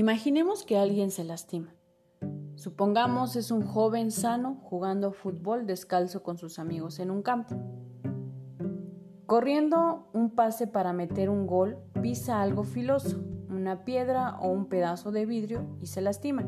Imaginemos 0.00 0.64
que 0.64 0.78
alguien 0.78 1.10
se 1.10 1.24
lastima. 1.24 1.74
Supongamos 2.54 3.36
es 3.36 3.50
un 3.50 3.66
joven 3.66 4.10
sano 4.10 4.58
jugando 4.62 5.12
fútbol 5.12 5.66
descalzo 5.66 6.22
con 6.22 6.38
sus 6.38 6.58
amigos 6.58 7.00
en 7.00 7.10
un 7.10 7.20
campo. 7.20 7.54
Corriendo 9.26 10.08
un 10.14 10.30
pase 10.30 10.66
para 10.66 10.94
meter 10.94 11.28
un 11.28 11.46
gol, 11.46 11.76
pisa 12.00 12.40
algo 12.40 12.64
filoso, 12.64 13.22
una 13.50 13.84
piedra 13.84 14.38
o 14.40 14.48
un 14.48 14.70
pedazo 14.70 15.12
de 15.12 15.26
vidrio 15.26 15.66
y 15.82 15.86
se 15.88 16.00
lastima. 16.00 16.46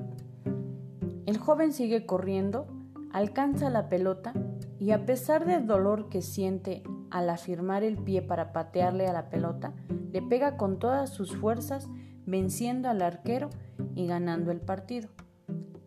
El 1.27 1.37
joven 1.37 1.75
sigue 1.75 2.07
corriendo, 2.07 2.67
alcanza 3.13 3.69
la 3.69 3.91
pelota 3.91 4.33
y 4.79 4.93
a 4.93 5.05
pesar 5.05 5.45
del 5.45 5.67
dolor 5.67 6.09
que 6.09 6.23
siente 6.23 6.83
al 7.11 7.29
afirmar 7.29 7.83
el 7.83 7.99
pie 7.99 8.23
para 8.23 8.55
patearle 8.55 9.09
a 9.09 9.13
la 9.13 9.29
pelota, 9.29 9.75
le 10.11 10.23
pega 10.23 10.57
con 10.57 10.79
todas 10.79 11.11
sus 11.11 11.37
fuerzas, 11.37 11.91
venciendo 12.27 12.89
al 12.89 13.03
arquero 13.03 13.51
y 13.95 14.07
ganando 14.07 14.51
el 14.51 14.61
partido. 14.61 15.09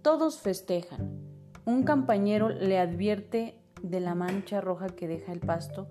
Todos 0.02 0.40
festejan. 0.40 1.20
Un 1.66 1.84
compañero 1.84 2.50
le 2.50 2.78
advierte 2.80 3.60
de 3.82 4.00
la 4.00 4.16
mancha 4.16 4.62
roja 4.62 4.88
que 4.88 5.08
deja 5.08 5.32
el 5.32 5.40
pasto 5.40 5.88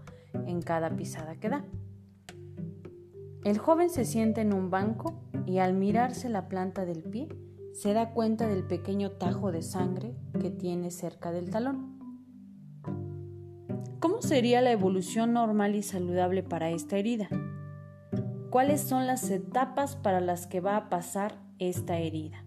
en 0.47 0.63
cada 0.63 0.97
pisada 0.97 1.37
que 1.37 1.49
da. 1.49 1.65
El 3.45 3.59
joven 3.59 3.91
se 3.91 4.05
sienta 4.05 4.41
en 4.41 4.55
un 4.55 4.71
banco 4.71 5.21
y 5.47 5.59
al 5.59 5.75
mirarse 5.75 6.29
la 6.29 6.49
planta 6.49 6.85
del 6.85 7.03
pie 7.03 7.29
se 7.73 7.93
da 7.93 8.13
cuenta 8.13 8.47
del 8.49 8.65
pequeño 8.65 9.11
tajo 9.11 9.51
de 9.53 9.61
sangre 9.61 10.15
que 10.41 10.51
tiene 10.51 10.91
cerca 10.91 11.33
del 11.33 11.51
talón. 11.51 11.99
¿Cómo 13.99 14.23
sería 14.23 14.63
la 14.63 14.71
evolución 14.71 15.33
normal 15.33 15.75
y 15.75 15.83
saludable 15.83 16.43
para 16.43 16.71
esta 16.71 16.97
herida? 16.97 17.29
¿Cuáles 18.55 18.83
son 18.83 19.09
las 19.09 19.29
etapas 19.31 19.97
para 19.97 20.21
las 20.21 20.47
que 20.47 20.61
va 20.61 20.77
a 20.77 20.89
pasar 20.89 21.43
esta 21.59 21.99
herida? 21.99 22.45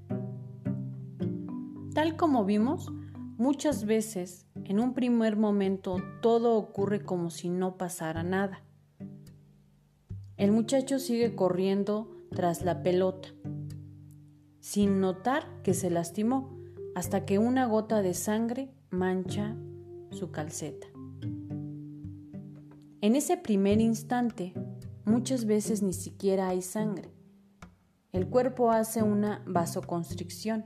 Tal 1.94 2.16
como 2.16 2.46
vimos, 2.46 2.90
muchas 3.38 3.84
veces 3.84 4.48
en 4.64 4.80
un 4.80 4.94
primer 4.94 5.36
momento 5.36 5.98
todo 6.22 6.56
ocurre 6.56 7.04
como 7.04 7.30
si 7.30 7.50
no 7.50 7.76
pasara 7.76 8.24
nada. 8.24 8.64
El 10.38 10.54
muchacho 10.54 11.00
sigue 11.00 11.36
corriendo 11.36 12.10
tras 12.34 12.62
la 12.62 12.84
pelota, 12.84 13.28
sin 14.62 15.02
notar 15.02 15.62
que 15.62 15.74
se 15.74 15.90
lastimó, 15.90 16.58
hasta 16.96 17.26
que 17.26 17.38
una 17.38 17.66
gota 17.66 18.02
de 18.02 18.14
sangre 18.14 18.72
mancha 18.92 19.58
su 20.12 20.32
calceta. 20.32 20.88
En 23.02 23.18
ese 23.18 23.36
primer 23.36 23.82
instante, 23.82 24.54
muchas 25.08 25.46
veces 25.46 25.82
ni 25.82 25.94
siquiera 25.94 26.50
hay 26.50 26.62
sangre. 26.62 27.14
El 28.12 28.28
cuerpo 28.30 28.72
hace 28.72 29.02
una 29.04 29.42
vasoconstricción, 29.48 30.66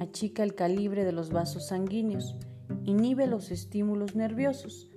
achica 0.00 0.42
el 0.42 0.54
calibre 0.54 1.04
de 1.04 1.12
los 1.12 1.30
vasos 1.30 1.68
sanguíneos, 1.68 2.36
inhibe 2.84 3.26
los 3.28 3.50
estímulos 3.52 4.16
nerviosos 4.16 4.90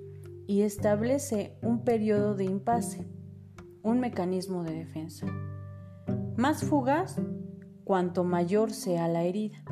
y 0.48 0.64
establece 0.64 1.59
un 1.62 1.84
periodo 1.84 2.36
de 2.36 2.46
impasse, 2.46 3.08
un 3.84 4.00
mecanismo 4.00 4.64
de 4.64 4.74
defensa. 4.74 5.28
Más 6.36 6.64
fugaz 6.64 7.22
cuanto 7.84 8.24
mayor 8.24 8.72
sea 8.72 9.08
la 9.08 9.24
herida. 9.24 9.64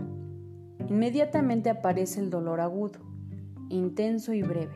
Inmediatamente 0.87 1.71
aparece 1.71 2.19
el 2.19 2.29
dolor 2.29 2.61
agudo, 2.61 2.99
intenso 3.69 4.33
y 4.33 4.43
breve, 4.43 4.75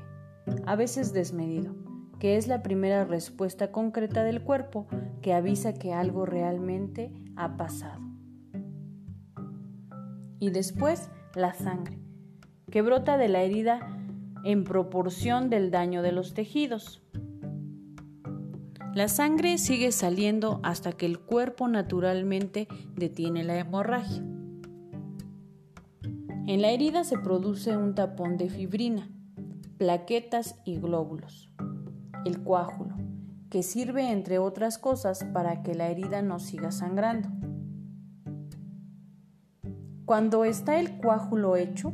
a 0.66 0.76
veces 0.76 1.14
desmedido, 1.14 1.76
que 2.24 2.38
es 2.38 2.48
la 2.48 2.64
primera 2.64 3.04
respuesta 3.04 3.74
concreta 3.74 4.24
del 4.24 4.42
cuerpo 4.42 4.88
que 5.22 5.34
avisa 5.34 5.74
que 5.74 5.92
algo 5.92 6.26
realmente 6.26 7.12
ha 7.36 7.58
pasado. 7.58 8.00
Y 10.40 10.50
después 10.52 11.10
la 11.36 11.54
sangre, 11.54 12.00
que 12.72 12.82
brota 12.82 13.18
de 13.18 13.28
la 13.28 13.42
herida 13.42 13.82
en 14.46 14.64
proporción 14.64 15.50
del 15.50 15.70
daño 15.70 16.02
de 16.02 16.14
los 16.14 16.34
tejidos. 16.34 17.04
La 18.96 19.10
sangre 19.10 19.58
sigue 19.58 19.92
saliendo 19.92 20.62
hasta 20.64 20.94
que 20.94 21.06
el 21.06 21.20
cuerpo 21.20 21.68
naturalmente 21.68 22.70
detiene 22.96 23.44
la 23.44 23.60
hemorragia. 23.60 24.24
En 26.48 26.62
la 26.62 26.72
herida 26.72 27.04
se 27.04 27.18
produce 27.18 27.76
un 27.76 27.96
tapón 27.96 28.38
de 28.38 28.50
fibrina, 28.50 29.10
plaquetas 29.78 30.56
y 30.64 30.78
glóbulos. 30.78 31.50
El 32.26 32.42
coágulo, 32.42 32.96
que 33.50 33.64
sirve 33.64 34.12
entre 34.12 34.40
otras 34.40 34.78
cosas 34.78 35.26
para 35.34 35.62
que 35.62 35.76
la 35.76 35.90
herida 35.90 36.22
no 36.22 36.40
siga 36.40 36.72
sangrando. 36.72 37.30
Cuando 40.06 40.46
está 40.46 40.80
el 40.80 41.00
coágulo 41.00 41.56
hecho, 41.56 41.94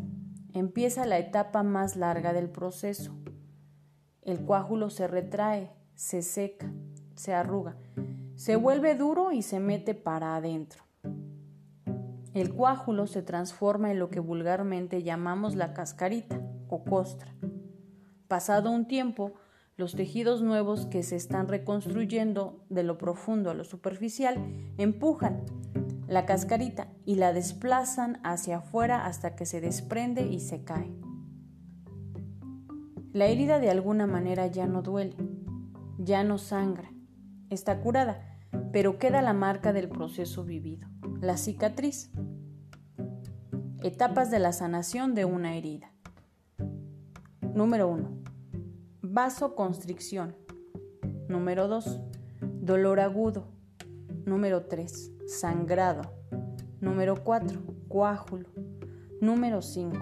empieza 0.54 1.06
la 1.06 1.18
etapa 1.18 1.64
más 1.64 1.96
larga 1.96 2.34
del 2.34 2.50
proceso. 2.50 3.14
El 4.22 4.46
coágulo 4.46 4.90
se 4.90 5.08
retrae, 5.08 5.72
se 5.96 6.22
seca, 6.22 6.72
se 7.16 7.34
arruga, 7.34 7.76
se 8.36 8.56
vuelve 8.56 8.96
duro 8.96 9.32
y 9.32 9.42
se 9.42 9.60
mete 9.60 9.96
para 9.96 10.36
adentro. 10.36 10.84
El 12.34 12.56
coágulo 12.56 13.08
se 13.08 13.24
transforma 13.24 13.92
en 13.92 14.00
lo 14.00 14.10
que 14.10 14.20
vulgarmente 14.20 15.02
llamamos 15.02 15.56
la 15.56 15.74
cascarita 15.74 16.40
o 16.68 16.84
costra. 16.84 17.34
Pasado 18.28 18.70
un 18.70 18.88
tiempo, 18.88 19.34
los 19.80 19.96
tejidos 19.96 20.42
nuevos 20.42 20.88
que 20.88 21.04
se 21.04 21.16
están 21.16 21.48
reconstruyendo 21.48 22.66
de 22.68 22.84
lo 22.84 22.98
profundo 22.98 23.50
a 23.50 23.54
lo 23.54 23.64
superficial 23.64 24.36
empujan 24.78 25.46
la 26.06 26.26
cascarita 26.26 26.90
y 27.06 27.16
la 27.16 27.32
desplazan 27.32 28.20
hacia 28.26 28.58
afuera 28.58 29.06
hasta 29.06 29.38
que 29.38 29.46
se 29.46 29.62
desprende 29.62 30.28
y 30.28 30.42
se 30.42 30.66
cae. 30.66 30.92
La 33.14 33.28
herida 33.28 33.60
de 33.60 33.70
alguna 33.70 34.06
manera 34.06 34.48
ya 34.48 34.68
no 34.68 34.82
duele, 34.82 35.16
ya 35.98 36.26
no 36.26 36.38
sangra, 36.40 36.92
está 37.50 37.80
curada, 37.80 38.38
pero 38.74 39.00
queda 39.00 39.22
la 39.22 39.34
marca 39.34 39.72
del 39.72 39.88
proceso 39.88 40.44
vivido, 40.44 40.90
la 41.22 41.38
cicatriz. 41.38 42.12
Etapas 43.82 44.30
de 44.30 44.40
la 44.40 44.52
sanación 44.52 45.16
de 45.16 45.24
una 45.24 45.56
herida. 45.56 45.94
Número 47.54 47.88
1. 47.88 48.19
Vasoconstricción. 49.12 50.36
Número 51.28 51.68
2. 51.68 52.00
Dolor 52.62 53.00
agudo. 53.00 53.48
Número 54.24 54.68
3 54.68 55.14
sangrado. 55.26 56.14
Número 56.80 57.24
4, 57.24 57.60
coágulo. 57.88 58.50
Número 59.20 59.64
5, 59.64 59.98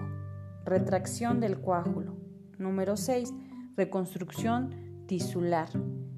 retracción 0.66 1.40
del 1.40 1.58
coágulo. 1.62 2.18
Número 2.58 2.98
6, 2.98 3.32
reconstrucción 3.78 4.74
tisular. 5.06 5.70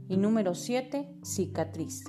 Y 0.08 0.16
número 0.16 0.56
7, 0.56 1.14
cicatriz. 1.22 2.02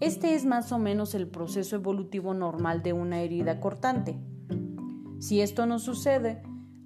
Este 0.00 0.34
es 0.34 0.46
más 0.46 0.72
o 0.72 0.78
menos 0.78 1.14
el 1.14 1.28
proceso 1.28 1.76
evolutivo 1.76 2.32
normal 2.32 2.82
de 2.82 2.94
una 2.94 3.20
herida 3.20 3.60
cortante. 3.60 4.18
Si 5.18 5.42
esto 5.42 5.66
no 5.66 5.78
sucede, 5.78 6.40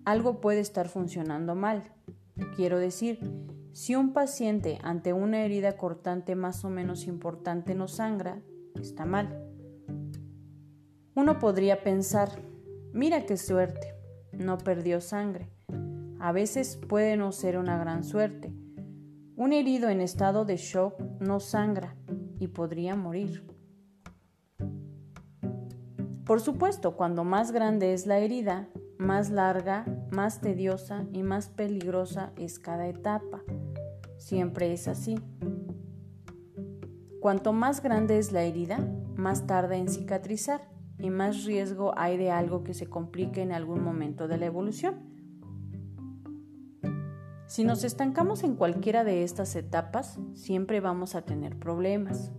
algo 0.05 0.41
puede 0.41 0.61
estar 0.61 0.89
funcionando 0.89 1.55
mal. 1.55 1.83
Quiero 2.57 2.79
decir, 2.79 3.19
si 3.73 3.95
un 3.95 4.13
paciente 4.13 4.79
ante 4.83 5.13
una 5.13 5.45
herida 5.45 5.77
cortante 5.77 6.35
más 6.37 6.65
o 6.65 6.71
menos 6.71 7.07
importante 7.07 7.75
no 7.75 7.89
sangra, 7.89 8.41
está 8.81 9.05
mal. 9.05 9.51
Uno 11.15 11.39
podría 11.39 11.83
pensar, 11.83 12.31
mira 12.93 13.25
qué 13.27 13.37
suerte, 13.37 13.95
no 14.33 14.59
perdió 14.59 15.01
sangre. 15.01 15.49
A 16.19 16.33
veces 16.33 16.77
puede 16.89 17.17
no 17.17 17.33
ser 17.33 17.59
una 17.59 17.79
gran 17.79 18.05
suerte. 18.05 18.53
Un 19.37 19.53
herido 19.53 19.89
en 19.89 20.01
estado 20.01 20.45
de 20.45 20.57
shock 20.57 21.01
no 21.21 21.41
sangra 21.41 21.97
y 22.39 22.49
podría 22.49 22.97
morir. 22.97 23.45
Por 26.25 26.41
supuesto, 26.41 26.97
cuando 26.97 27.25
más 27.25 27.53
grande 27.53 27.93
es 27.93 28.07
la 28.07 28.19
herida, 28.19 28.69
más 28.99 29.31
larga, 29.31 29.85
más 30.11 30.41
tediosa 30.41 31.05
y 31.13 31.23
más 31.23 31.49
peligrosa 31.49 32.33
es 32.37 32.59
cada 32.59 32.87
etapa. 32.87 33.43
Siempre 34.19 34.73
es 34.73 34.89
así. 34.89 35.19
Cuanto 37.21 37.53
más 37.53 37.83
grande 37.83 38.19
es 38.19 38.33
la 38.33 38.43
herida, 38.43 38.79
más 39.17 39.47
tarda 39.47 39.77
en 39.77 39.89
cicatrizar 39.89 40.69
y 40.99 41.11
más 41.11 41.45
riesgo 41.45 41.93
hay 41.97 42.17
de 42.17 42.31
algo 42.31 42.65
que 42.65 42.75
se 42.75 42.87
complique 42.87 43.43
en 43.43 43.53
algún 43.53 43.83
momento 43.83 44.29
de 44.29 44.39
la 44.39 44.47
evolución. 44.47 45.15
Si 47.47 47.65
nos 47.65 47.85
estancamos 47.85 48.43
en 48.43 48.57
cualquiera 48.57 49.05
de 49.05 49.23
estas 49.23 49.55
etapas, 49.55 50.19
siempre 50.35 50.81
vamos 50.81 51.15
a 51.15 51.23
tener 51.23 51.59
problemas. 51.59 52.33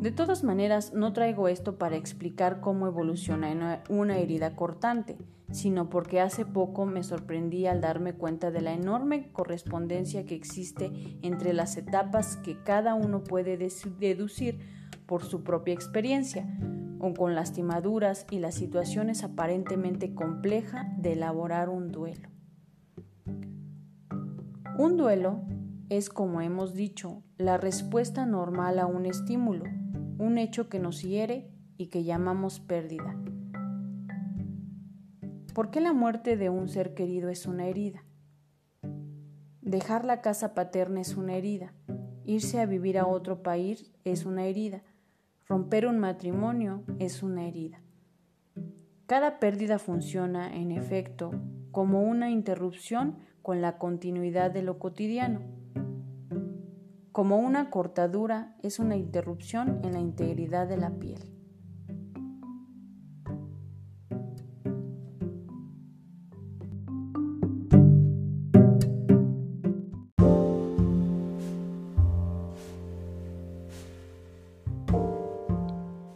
De 0.00 0.12
todas 0.12 0.44
maneras, 0.44 0.92
no 0.94 1.12
traigo 1.12 1.48
esto 1.48 1.76
para 1.76 1.96
explicar 1.96 2.60
cómo 2.60 2.86
evoluciona 2.86 3.82
una 3.88 4.18
herida 4.18 4.54
cortante, 4.54 5.18
sino 5.50 5.90
porque 5.90 6.20
hace 6.20 6.44
poco 6.44 6.86
me 6.86 7.02
sorprendí 7.02 7.66
al 7.66 7.80
darme 7.80 8.12
cuenta 8.12 8.50
de 8.52 8.60
la 8.60 8.72
enorme 8.72 9.32
correspondencia 9.32 10.24
que 10.24 10.36
existe 10.36 11.18
entre 11.22 11.52
las 11.52 11.76
etapas 11.76 12.36
que 12.36 12.62
cada 12.62 12.94
uno 12.94 13.24
puede 13.24 13.56
deducir 13.56 14.60
por 15.06 15.24
su 15.24 15.42
propia 15.42 15.74
experiencia, 15.74 16.46
o 17.00 17.14
con 17.14 17.34
las 17.34 17.52
timaduras 17.52 18.26
y 18.30 18.38
las 18.38 18.54
situaciones 18.54 19.24
aparentemente 19.24 20.14
complejas 20.14 20.86
de 20.96 21.12
elaborar 21.12 21.68
un 21.68 21.92
duelo. 21.92 22.28
Un 24.78 24.96
duelo 24.96 25.40
es, 25.88 26.08
como 26.10 26.40
hemos 26.40 26.74
dicho, 26.74 27.22
la 27.36 27.56
respuesta 27.56 28.26
normal 28.26 28.78
a 28.78 28.86
un 28.86 29.06
estímulo, 29.06 29.64
un 30.18 30.36
hecho 30.36 30.68
que 30.68 30.80
nos 30.80 31.02
hiere 31.02 31.48
y 31.76 31.86
que 31.86 32.04
llamamos 32.04 32.60
pérdida. 32.60 33.16
¿Por 35.54 35.70
qué 35.70 35.80
la 35.80 35.92
muerte 35.92 36.36
de 36.36 36.50
un 36.50 36.68
ser 36.68 36.94
querido 36.94 37.28
es 37.30 37.46
una 37.46 37.66
herida? 37.66 38.04
Dejar 39.62 40.04
la 40.04 40.20
casa 40.20 40.54
paterna 40.54 41.00
es 41.00 41.16
una 41.16 41.34
herida. 41.34 41.72
Irse 42.24 42.60
a 42.60 42.66
vivir 42.66 42.98
a 42.98 43.06
otro 43.06 43.42
país 43.42 43.92
es 44.04 44.26
una 44.26 44.44
herida. 44.44 44.82
Romper 45.46 45.86
un 45.86 45.98
matrimonio 45.98 46.82
es 46.98 47.22
una 47.22 47.46
herida. 47.46 47.80
Cada 49.06 49.38
pérdida 49.38 49.78
funciona, 49.78 50.54
en 50.54 50.70
efecto, 50.70 51.30
como 51.70 52.02
una 52.02 52.30
interrupción 52.30 53.16
con 53.42 53.62
la 53.62 53.78
continuidad 53.78 54.50
de 54.50 54.62
lo 54.62 54.78
cotidiano. 54.78 55.57
Como 57.18 57.38
una 57.38 57.68
cortadura 57.68 58.54
es 58.62 58.78
una 58.78 58.94
interrupción 58.94 59.80
en 59.82 59.94
la 59.94 59.98
integridad 59.98 60.68
de 60.68 60.76
la 60.76 60.90
piel. 61.00 61.18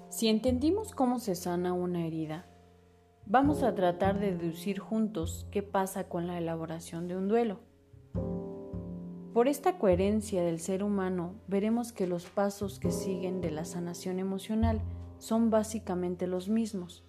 Si 0.08 0.28
entendimos 0.28 0.94
cómo 0.94 1.18
se 1.18 1.34
sana 1.34 1.72
una 1.72 2.06
herida, 2.06 2.46
vamos 3.26 3.64
a 3.64 3.74
tratar 3.74 4.20
de 4.20 4.36
deducir 4.36 4.78
juntos 4.78 5.48
qué 5.50 5.64
pasa 5.64 6.08
con 6.08 6.28
la 6.28 6.38
elaboración 6.38 7.08
de 7.08 7.16
un 7.16 7.26
duelo. 7.26 7.71
Por 9.42 9.48
esta 9.48 9.76
coherencia 9.76 10.44
del 10.44 10.60
ser 10.60 10.84
humano, 10.84 11.34
veremos 11.48 11.92
que 11.92 12.06
los 12.06 12.26
pasos 12.26 12.78
que 12.78 12.92
siguen 12.92 13.40
de 13.40 13.50
la 13.50 13.64
sanación 13.64 14.20
emocional 14.20 14.80
son 15.18 15.50
básicamente 15.50 16.28
los 16.28 16.48
mismos. 16.48 17.04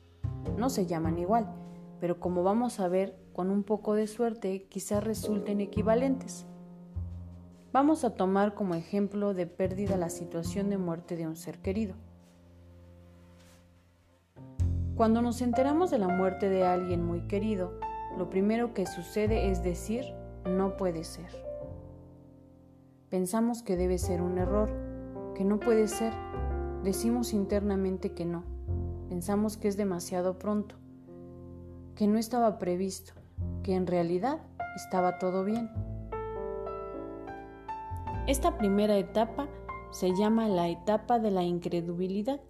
No 0.57 0.71
se 0.71 0.88
llaman 0.88 1.19
igual, 1.19 1.53
pero 2.00 2.19
como 2.19 2.41
vamos 2.41 2.80
a 2.80 2.88
ver, 2.88 3.15
con 3.33 3.51
un 3.51 3.62
poco 3.62 3.94
de 3.94 4.07
suerte 4.07 4.63
quizás 4.63 5.03
resulten 5.03 5.62
equivalentes. 5.62 6.47
Vamos 7.71 8.03
a 8.03 8.15
tomar 8.15 8.56
como 8.56 8.74
ejemplo 8.74 9.35
de 9.35 9.45
pérdida 9.45 9.95
la 9.95 10.09
situación 10.09 10.71
de 10.71 10.80
muerte 10.80 11.15
de 11.15 11.27
un 11.27 11.35
ser 11.35 11.59
querido. 11.59 11.94
Cuando 14.95 15.21
nos 15.21 15.39
enteramos 15.44 15.91
de 15.91 16.00
la 16.00 16.07
muerte 16.07 16.50
de 16.50 16.65
alguien 16.65 17.06
muy 17.06 17.27
querido, 17.27 17.80
lo 18.18 18.31
primero 18.31 18.74
que 18.74 18.88
sucede 18.88 19.51
es 19.51 19.62
decir, 19.62 20.06
no 20.47 20.77
puede 20.77 21.03
ser. 21.03 21.53
Pensamos 23.13 23.62
que 23.62 23.77
debe 23.77 24.00
ser 24.00 24.24
un 24.24 24.39
error, 24.39 24.71
que 25.36 25.44
no 25.44 25.60
puede 25.60 25.88
ser. 25.88 26.12
Decimos 26.83 27.31
internamente 27.31 28.13
que 28.13 28.25
no. 28.25 28.44
Pensamos 29.07 29.56
que 29.56 29.68
es 29.68 29.77
demasiado 29.77 30.39
pronto, 30.39 30.77
que 31.94 32.07
no 32.07 32.18
estaba 32.18 32.57
previsto, 32.57 33.13
que 33.62 33.75
en 33.75 33.86
realidad 33.86 34.39
estaba 34.75 35.19
todo 35.19 35.45
bien. 35.45 35.69
Esta 38.25 38.57
primera 38.57 38.98
etapa 38.98 39.48
se 39.92 40.16
llama 40.16 40.48
la 40.48 40.69
etapa 40.69 41.19
de 41.19 41.30
la 41.30 41.44
incredulidad 41.44 42.42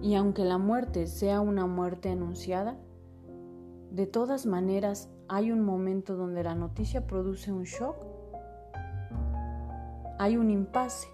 y 0.00 0.14
aunque 0.14 0.44
la 0.44 0.58
muerte 0.58 1.08
sea 1.08 1.40
una 1.40 1.66
muerte 1.66 2.10
anunciada, 2.10 2.78
de 3.90 4.06
todas 4.06 4.46
maneras 4.46 5.10
hay 5.28 5.50
un 5.50 5.62
momento 5.62 6.16
donde 6.16 6.44
la 6.44 6.54
noticia 6.54 7.06
produce 7.06 7.52
un 7.52 7.64
shock. 7.64 7.96
Hay 10.18 10.36
un 10.36 10.50
impasse, 10.50 11.08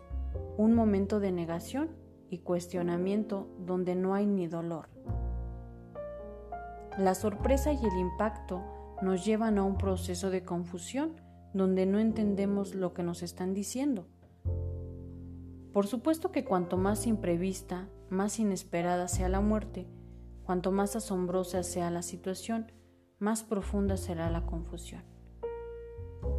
un 0.57 0.75
momento 0.75 1.19
de 1.19 1.33
negación 1.33 1.91
y 2.29 2.39
cuestionamiento 2.39 3.49
donde 3.59 3.95
no 3.95 4.15
hay 4.15 4.27
ni 4.27 4.47
dolor. 4.47 4.89
La 6.99 7.15
sorpresa 7.15 7.73
y 7.73 7.85
el 7.85 7.99
impacto 7.99 8.63
nos 9.01 9.25
llevan 9.25 9.59
a 9.59 9.65
un 9.65 9.79
proceso 9.79 10.31
de 10.31 10.45
confusión 10.45 11.21
donde 11.55 11.87
no 11.87 11.99
entendemos 11.99 12.75
lo 12.75 12.93
que 12.93 13.03
nos 13.03 13.23
están 13.23 13.55
diciendo. 13.55 14.07
Por 15.73 15.87
supuesto 15.87 16.31
que 16.33 16.45
cuanto 16.45 16.77
más 16.77 17.07
imprevista, 17.07 17.89
más 18.11 18.39
inesperada 18.39 19.09
sea 19.09 19.31
la 19.31 19.41
muerte, 19.41 19.89
cuanto 20.45 20.71
más 20.71 20.97
asombrosa 20.97 21.63
sea 21.63 21.91
la 21.91 22.03
situación, 22.03 22.71
más 23.23 23.45
profunda 23.45 23.97
será 23.97 24.31
la 24.31 24.45
confusión. 24.47 25.05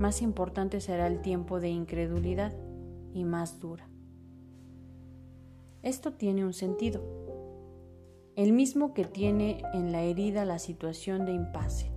Más 0.01 0.21
importante 0.21 0.81
será 0.81 1.07
el 1.07 1.21
tiempo 1.21 1.62
de 1.62 1.69
incredulidad 1.69 2.53
y 3.13 3.24
más 3.24 3.62
dura. 3.62 3.88
Esto 5.81 6.12
tiene 6.12 6.44
un 6.44 6.51
sentido, 6.51 7.01
el 8.35 8.51
mismo 8.51 8.94
que 8.94 9.06
tiene 9.06 9.63
en 9.74 9.94
la 9.94 10.01
herida 10.01 10.44
la 10.44 10.59
situación 10.59 11.25
de 11.25 11.31
impasse. 11.31 11.89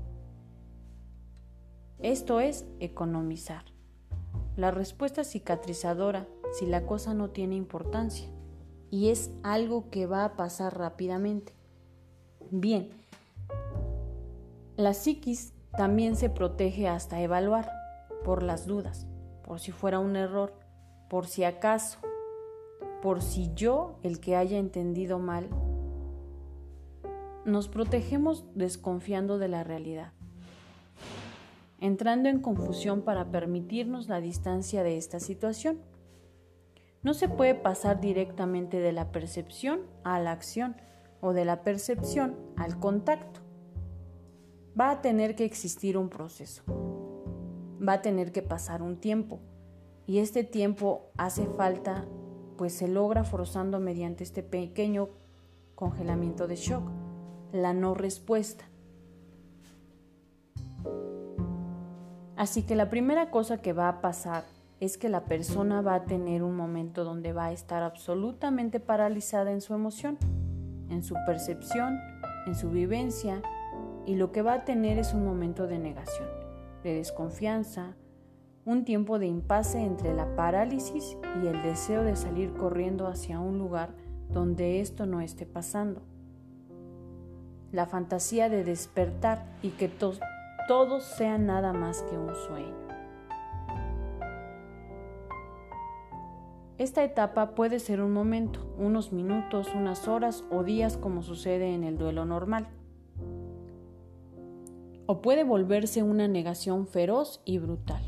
Esto 1.98 2.38
es 2.38 2.64
economizar. 2.78 3.64
La 4.56 4.70
respuesta 4.70 5.24
cicatrizadora 5.24 6.28
si 6.52 6.64
la 6.64 6.86
cosa 6.86 7.12
no 7.12 7.30
tiene 7.30 7.56
importancia 7.56 8.28
y 8.92 9.08
es 9.08 9.32
algo 9.42 9.90
que 9.90 10.06
va 10.06 10.24
a 10.24 10.36
pasar 10.36 10.78
rápidamente. 10.78 11.54
Bien, 12.52 12.90
la 14.76 14.92
psiquis 14.92 15.54
también 15.76 16.16
se 16.16 16.28
protege 16.28 16.88
hasta 16.88 17.20
evaluar 17.20 17.70
por 18.24 18.42
las 18.42 18.66
dudas, 18.66 19.06
por 19.42 19.58
si 19.60 19.72
fuera 19.72 19.98
un 19.98 20.16
error, 20.16 20.52
por 21.08 21.26
si 21.26 21.44
acaso, 21.44 21.98
por 23.00 23.22
si 23.22 23.52
yo, 23.54 23.98
el 24.02 24.20
que 24.20 24.36
haya 24.36 24.58
entendido 24.58 25.18
mal, 25.18 25.48
nos 27.44 27.68
protegemos 27.68 28.44
desconfiando 28.54 29.38
de 29.38 29.48
la 29.48 29.64
realidad, 29.64 30.12
entrando 31.80 32.28
en 32.28 32.40
confusión 32.40 33.02
para 33.02 33.30
permitirnos 33.30 34.08
la 34.08 34.20
distancia 34.20 34.82
de 34.82 34.96
esta 34.96 35.20
situación. 35.20 35.80
No 37.02 37.14
se 37.14 37.28
puede 37.28 37.54
pasar 37.54 38.00
directamente 38.00 38.80
de 38.80 38.92
la 38.92 39.12
percepción 39.12 39.82
a 40.02 40.18
la 40.18 40.32
acción 40.32 40.76
o 41.20 41.32
de 41.32 41.44
la 41.44 41.62
percepción 41.62 42.36
al 42.56 42.80
contacto. 42.80 43.45
Va 44.78 44.90
a 44.90 45.00
tener 45.00 45.34
que 45.34 45.44
existir 45.44 45.96
un 45.96 46.08
proceso. 46.08 46.62
Va 47.86 47.94
a 47.94 48.02
tener 48.02 48.32
que 48.32 48.42
pasar 48.42 48.82
un 48.82 48.98
tiempo. 48.98 49.40
Y 50.06 50.18
este 50.18 50.44
tiempo 50.44 51.10
hace 51.16 51.46
falta, 51.46 52.06
pues 52.56 52.74
se 52.74 52.86
logra 52.86 53.24
forzando 53.24 53.80
mediante 53.80 54.22
este 54.22 54.42
pequeño 54.42 55.08
congelamiento 55.74 56.46
de 56.46 56.56
shock, 56.56 56.90
la 57.52 57.72
no 57.72 57.94
respuesta. 57.94 58.64
Así 62.36 62.62
que 62.62 62.76
la 62.76 62.90
primera 62.90 63.30
cosa 63.30 63.62
que 63.62 63.72
va 63.72 63.88
a 63.88 64.00
pasar 64.00 64.44
es 64.78 64.98
que 64.98 65.08
la 65.08 65.24
persona 65.24 65.80
va 65.80 65.94
a 65.94 66.04
tener 66.04 66.42
un 66.42 66.54
momento 66.54 67.02
donde 67.02 67.32
va 67.32 67.46
a 67.46 67.52
estar 67.52 67.82
absolutamente 67.82 68.78
paralizada 68.78 69.52
en 69.52 69.62
su 69.62 69.74
emoción, 69.74 70.18
en 70.90 71.02
su 71.02 71.14
percepción, 71.26 71.98
en 72.46 72.54
su 72.54 72.70
vivencia, 72.70 73.42
y 74.06 74.14
lo 74.14 74.30
que 74.32 74.42
va 74.42 74.54
a 74.54 74.64
tener 74.64 74.98
es 74.98 75.12
un 75.12 75.24
momento 75.24 75.66
de 75.66 75.78
negación, 75.78 76.28
de 76.82 76.94
desconfianza, 76.94 77.96
un 78.64 78.84
tiempo 78.84 79.18
de 79.18 79.26
impasse 79.26 79.80
entre 79.80 80.14
la 80.14 80.34
parálisis 80.36 81.16
y 81.42 81.46
el 81.46 81.62
deseo 81.62 82.02
de 82.02 82.16
salir 82.16 82.52
corriendo 82.54 83.08
hacia 83.08 83.40
un 83.40 83.58
lugar 83.58 83.94
donde 84.30 84.80
esto 84.80 85.06
no 85.06 85.20
esté 85.20 85.44
pasando. 85.44 86.02
La 87.72 87.86
fantasía 87.86 88.48
de 88.48 88.64
despertar 88.64 89.44
y 89.62 89.70
que 89.70 89.88
todo 89.88 91.00
sea 91.00 91.36
nada 91.36 91.72
más 91.72 92.02
que 92.02 92.16
un 92.16 92.34
sueño. 92.34 92.86
Esta 96.78 97.02
etapa 97.02 97.54
puede 97.54 97.78
ser 97.78 98.00
un 98.02 98.12
momento, 98.12 98.60
unos 98.78 99.12
minutos, 99.12 99.68
unas 99.74 100.08
horas 100.08 100.44
o 100.50 100.62
días 100.62 100.96
como 100.96 101.22
sucede 101.22 101.72
en 101.72 101.84
el 101.84 101.96
duelo 101.96 102.24
normal. 102.24 102.68
O 105.06 105.22
puede 105.22 105.44
volverse 105.44 106.02
una 106.02 106.28
negación 106.28 106.86
feroz 106.86 107.40
y 107.44 107.58
brutal. 107.58 108.02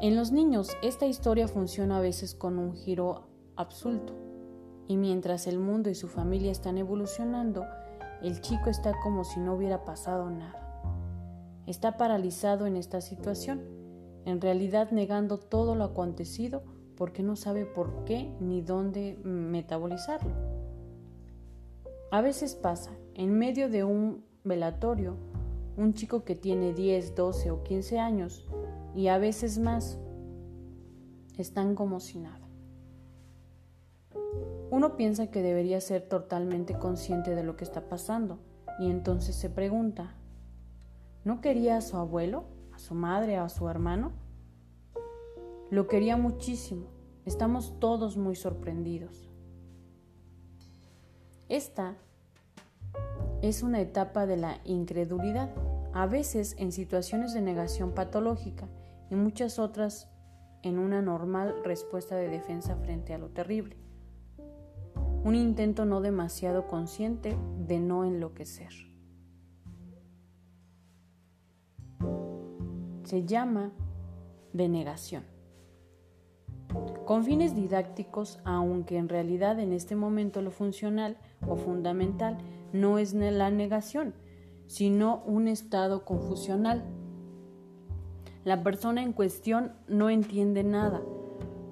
En 0.00 0.16
los 0.16 0.32
niños 0.32 0.76
esta 0.82 1.06
historia 1.06 1.46
funciona 1.46 1.98
a 1.98 2.00
veces 2.00 2.34
con 2.34 2.58
un 2.58 2.74
giro 2.74 3.28
absulto. 3.54 4.14
Y 4.88 4.96
mientras 4.96 5.46
el 5.46 5.58
mundo 5.60 5.90
y 5.90 5.94
su 5.94 6.08
familia 6.08 6.50
están 6.50 6.76
evolucionando, 6.76 7.64
el 8.20 8.40
chico 8.40 8.68
está 8.68 8.92
como 9.02 9.24
si 9.24 9.38
no 9.40 9.54
hubiera 9.54 9.84
pasado 9.84 10.28
nada. 10.28 10.58
Está 11.66 11.96
paralizado 11.96 12.66
en 12.66 12.76
esta 12.76 13.00
situación, 13.00 13.62
en 14.24 14.40
realidad 14.40 14.90
negando 14.90 15.38
todo 15.38 15.74
lo 15.74 15.84
acontecido 15.84 16.64
porque 16.96 17.22
no 17.22 17.36
sabe 17.36 17.64
por 17.64 18.04
qué 18.04 18.34
ni 18.40 18.60
dónde 18.60 19.18
metabolizarlo. 19.22 20.34
A 22.10 22.20
veces 22.20 22.54
pasa, 22.54 22.90
en 23.14 23.38
medio 23.38 23.68
de 23.68 23.84
un 23.84 24.24
velatorio, 24.44 25.16
un 25.76 25.94
chico 25.94 26.24
que 26.24 26.34
tiene 26.34 26.72
10, 26.72 27.14
12 27.14 27.50
o 27.50 27.62
15 27.62 27.98
años 27.98 28.46
y 28.94 29.08
a 29.08 29.18
veces 29.18 29.58
más, 29.58 29.98
están 31.38 31.74
como 31.74 32.00
si 32.00 32.18
nada. 32.18 32.40
Uno 34.70 34.96
piensa 34.96 35.30
que 35.30 35.42
debería 35.42 35.80
ser 35.80 36.08
totalmente 36.08 36.78
consciente 36.78 37.34
de 37.34 37.42
lo 37.42 37.56
que 37.56 37.64
está 37.64 37.88
pasando 37.88 38.38
y 38.78 38.90
entonces 38.90 39.36
se 39.36 39.50
pregunta, 39.50 40.14
¿no 41.24 41.40
quería 41.40 41.76
a 41.76 41.82
su 41.82 41.96
abuelo, 41.96 42.44
a 42.72 42.78
su 42.78 42.94
madre, 42.94 43.36
a 43.36 43.48
su 43.48 43.68
hermano? 43.68 44.12
Lo 45.70 45.86
quería 45.88 46.16
muchísimo. 46.16 46.86
Estamos 47.24 47.78
todos 47.78 48.16
muy 48.16 48.34
sorprendidos. 48.34 49.30
Esta 51.48 51.96
es 53.42 53.62
una 53.62 53.80
etapa 53.80 54.24
de 54.24 54.36
la 54.36 54.60
incredulidad, 54.64 55.50
a 55.92 56.06
veces 56.06 56.54
en 56.58 56.72
situaciones 56.72 57.34
de 57.34 57.42
negación 57.42 57.92
patológica 57.92 58.68
y 59.10 59.16
muchas 59.16 59.58
otras 59.58 60.08
en 60.62 60.78
una 60.78 61.02
normal 61.02 61.56
respuesta 61.64 62.14
de 62.14 62.28
defensa 62.28 62.76
frente 62.76 63.12
a 63.12 63.18
lo 63.18 63.28
terrible. 63.28 63.76
Un 65.24 65.34
intento 65.34 65.84
no 65.84 66.00
demasiado 66.00 66.68
consciente 66.68 67.36
de 67.66 67.80
no 67.80 68.04
enloquecer. 68.04 68.72
Se 73.04 73.24
llama 73.26 73.72
denegación 74.52 75.24
con 77.04 77.24
fines 77.24 77.54
didácticos, 77.54 78.38
aunque 78.44 78.96
en 78.96 79.08
realidad 79.08 79.58
en 79.60 79.72
este 79.72 79.96
momento 79.96 80.40
lo 80.40 80.50
funcional 80.50 81.18
o 81.46 81.56
fundamental 81.56 82.38
no 82.72 82.98
es 82.98 83.12
la 83.14 83.50
negación, 83.50 84.14
sino 84.66 85.22
un 85.26 85.48
estado 85.48 86.04
confusional. 86.04 86.84
La 88.44 88.62
persona 88.62 89.02
en 89.02 89.12
cuestión 89.12 89.72
no 89.86 90.10
entiende 90.10 90.64
nada, 90.64 91.02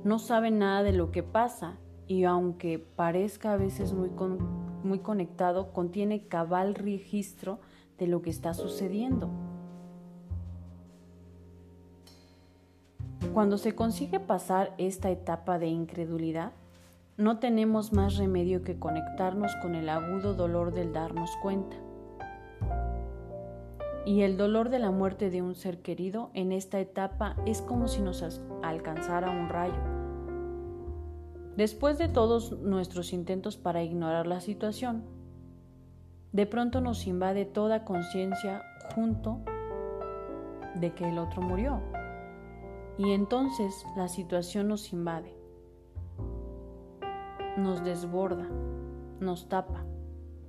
no 0.04 0.19
sabe 0.19 0.50
nada 0.50 0.83
de 0.83 0.92
lo 0.92 1.11
que 1.11 1.23
pasa 1.23 1.78
y 2.07 2.25
aunque 2.25 2.78
parezca 2.78 3.52
a 3.52 3.57
veces 3.57 3.92
muy, 3.92 4.11
muy 4.83 4.99
conectado, 4.99 5.73
contiene 5.73 6.26
cabal 6.26 6.75
registro 6.75 7.61
de 7.99 8.07
lo 8.07 8.23
que 8.23 8.30
está 8.30 8.54
sucediendo. 8.54 9.30
Cuando 13.35 13.59
se 13.59 13.75
consigue 13.75 14.19
pasar 14.19 14.75
esta 14.76 15.11
etapa 15.11 15.59
de 15.59 15.69
incredulidad, 15.69 16.52
no 17.21 17.39
tenemos 17.39 17.93
más 17.93 18.17
remedio 18.17 18.62
que 18.62 18.79
conectarnos 18.79 19.55
con 19.57 19.75
el 19.75 19.91
agudo 19.91 20.33
dolor 20.33 20.73
del 20.73 20.95
darnos 20.95 21.31
cuenta. 21.43 21.77
Y 24.07 24.23
el 24.23 24.39
dolor 24.39 24.71
de 24.71 24.79
la 24.79 24.91
muerte 24.91 25.29
de 25.29 25.43
un 25.43 25.55
ser 25.55 25.83
querido 25.83 26.31
en 26.33 26.50
esta 26.50 26.81
etapa 26.81 27.37
es 27.45 27.61
como 27.61 27.89
si 27.89 28.00
nos 28.00 28.23
alcanzara 28.62 29.31
un 29.31 29.50
rayo. 29.50 29.77
Después 31.59 31.99
de 31.99 32.09
todos 32.09 32.59
nuestros 32.59 33.12
intentos 33.12 33.59
para 33.59 33.83
ignorar 33.83 34.27
la 34.27 34.41
situación, 34.41 35.05
de 36.33 36.47
pronto 36.47 36.81
nos 36.81 37.07
invade 37.07 37.45
toda 37.45 37.85
conciencia 37.85 38.62
junto 38.95 39.41
de 40.75 40.95
que 40.95 41.07
el 41.07 41.19
otro 41.19 41.43
murió. 41.43 41.83
Y 42.97 43.11
entonces 43.11 43.85
la 43.95 44.09
situación 44.09 44.69
nos 44.69 44.91
invade, 44.95 45.39
nos 47.57 47.85
desborda, 47.85 48.49
nos 49.21 49.49
tapa. 49.49 49.85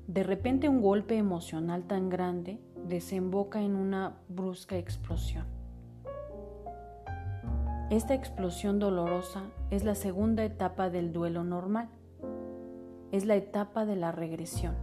De 0.08 0.24
repente 0.24 0.70
un 0.70 0.82
golpe 0.82 1.18
emocional 1.18 1.84
tan 1.84 2.10
grande 2.10 2.60
desemboca 2.88 3.62
en 3.62 3.76
una 3.76 4.18
brusca 4.28 4.78
explosión. 4.78 5.46
Esta 7.90 8.14
explosión 8.14 8.80
dolorosa 8.80 9.44
es 9.70 9.84
la 9.84 9.96
segunda 9.96 10.44
etapa 10.44 10.90
del 10.90 11.12
duelo 11.12 11.44
normal. 11.44 11.90
Es 13.12 13.26
la 13.26 13.36
etapa 13.36 13.86
de 13.86 13.98
la 13.98 14.12
regresión. 14.12 14.76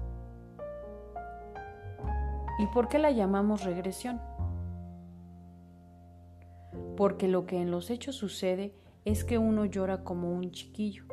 ¿Y 2.58 2.66
por 2.74 2.88
qué 2.88 2.98
la 2.98 3.10
llamamos 3.10 3.64
regresión? 3.64 4.20
porque 6.98 7.28
lo 7.28 7.46
que 7.46 7.60
en 7.60 7.70
los 7.70 7.90
hechos 7.90 8.16
sucede 8.16 8.74
es 9.04 9.22
que 9.22 9.38
uno 9.38 9.64
llora 9.64 10.02
como 10.02 10.32
un 10.32 10.50
chiquillo. 10.50 11.04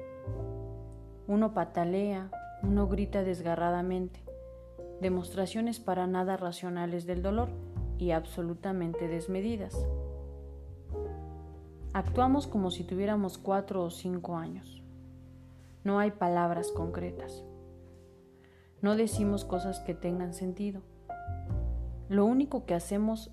Uno 1.28 1.54
patalea, 1.54 2.30
uno 2.62 2.88
grita 2.88 3.24
desgarradamente, 3.24 4.20
demostraciones 5.02 5.80
para 5.80 6.08
nada 6.08 6.38
racionales 6.38 7.06
del 7.06 7.22
dolor 7.22 7.50
y 7.98 8.12
absolutamente 8.12 9.08
desmedidas. 9.08 9.76
Actuamos 11.94 12.46
como 12.46 12.72
si 12.72 12.84
tuviéramos 12.84 13.38
cuatro 13.38 13.84
o 13.84 13.90
cinco 13.90 14.36
años. 14.36 14.84
No 15.84 16.00
hay 16.00 16.12
palabras 16.12 16.72
concretas. 16.72 17.44
No 18.82 18.96
decimos 18.96 19.46
cosas 19.46 19.80
que 19.80 19.94
tengan 19.94 20.34
sentido. 20.34 20.82
Lo 22.10 22.26
único 22.26 22.66
que 22.66 22.74
hacemos 22.74 23.32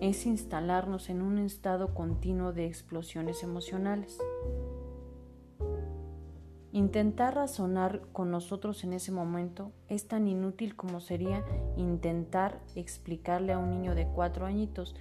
es 0.00 0.26
instalarnos 0.26 1.10
en 1.10 1.22
un 1.22 1.38
estado 1.38 1.94
continuo 1.94 2.52
de 2.52 2.66
explosiones 2.66 3.42
emocionales. 3.42 4.18
Intentar 6.74 7.36
razonar 7.36 8.00
con 8.12 8.32
nosotros 8.32 8.82
en 8.82 8.94
ese 8.94 9.12
momento 9.12 9.70
es 9.86 10.08
tan 10.08 10.26
inútil 10.26 10.74
como 10.74 10.98
sería 10.98 11.44
intentar 11.76 12.58
explicarle 12.74 13.52
a 13.52 13.58
un 13.58 13.70
niño 13.70 13.94
de 13.94 14.08
cuatro 14.08 14.44
añitos 14.44 14.96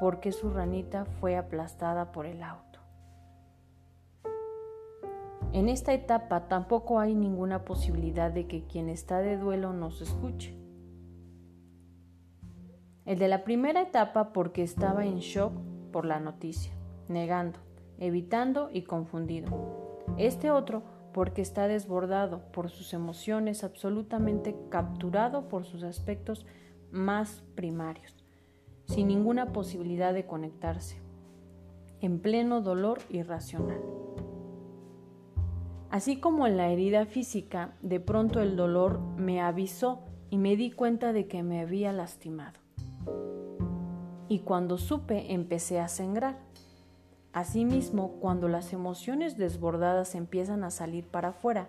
por 0.00 0.20
qué 0.20 0.32
su 0.32 0.48
ranita 0.48 1.04
fue 1.04 1.36
aplastada 1.36 2.10
por 2.10 2.24
el 2.24 2.42
auto. 2.42 2.80
En 5.52 5.68
esta 5.68 5.92
etapa 5.92 6.48
tampoco 6.48 6.98
hay 6.98 7.14
ninguna 7.14 7.66
posibilidad 7.66 8.30
de 8.30 8.46
que 8.46 8.64
quien 8.64 8.88
está 8.88 9.18
de 9.18 9.36
duelo 9.36 9.74
nos 9.74 10.00
escuche. 10.00 10.56
El 13.04 13.18
de 13.18 13.28
la 13.28 13.44
primera 13.44 13.82
etapa 13.82 14.32
porque 14.32 14.62
estaba 14.62 15.04
en 15.04 15.18
shock 15.18 15.52
por 15.92 16.06
la 16.06 16.18
noticia, 16.18 16.72
negando, 17.08 17.58
evitando 17.98 18.70
y 18.72 18.84
confundido. 18.84 20.00
Este 20.16 20.50
otro 20.50 20.82
porque 21.12 21.42
está 21.42 21.68
desbordado 21.68 22.40
por 22.52 22.70
sus 22.70 22.92
emociones, 22.92 23.64
absolutamente 23.64 24.56
capturado 24.68 25.48
por 25.48 25.64
sus 25.64 25.82
aspectos 25.82 26.46
más 26.90 27.42
primarios, 27.54 28.14
sin 28.84 29.08
ninguna 29.08 29.52
posibilidad 29.52 30.14
de 30.14 30.26
conectarse, 30.26 30.96
en 32.00 32.20
pleno 32.20 32.60
dolor 32.60 32.98
irracional. 33.10 33.80
Así 35.90 36.20
como 36.20 36.46
en 36.46 36.56
la 36.56 36.68
herida 36.68 37.06
física, 37.06 37.74
de 37.82 38.00
pronto 38.00 38.40
el 38.40 38.56
dolor 38.56 39.00
me 39.16 39.40
avisó 39.40 40.00
y 40.30 40.38
me 40.38 40.56
di 40.56 40.70
cuenta 40.70 41.12
de 41.12 41.26
que 41.26 41.42
me 41.42 41.60
había 41.60 41.92
lastimado 41.92 42.60
y 44.30 44.38
cuando 44.38 44.78
supe 44.78 45.34
empecé 45.34 45.80
a 45.80 45.88
sangrar. 45.88 46.38
Asimismo, 47.32 48.18
cuando 48.20 48.48
las 48.48 48.72
emociones 48.72 49.36
desbordadas 49.36 50.16
empiezan 50.16 50.64
a 50.64 50.70
salir 50.70 51.06
para 51.06 51.28
afuera, 51.28 51.68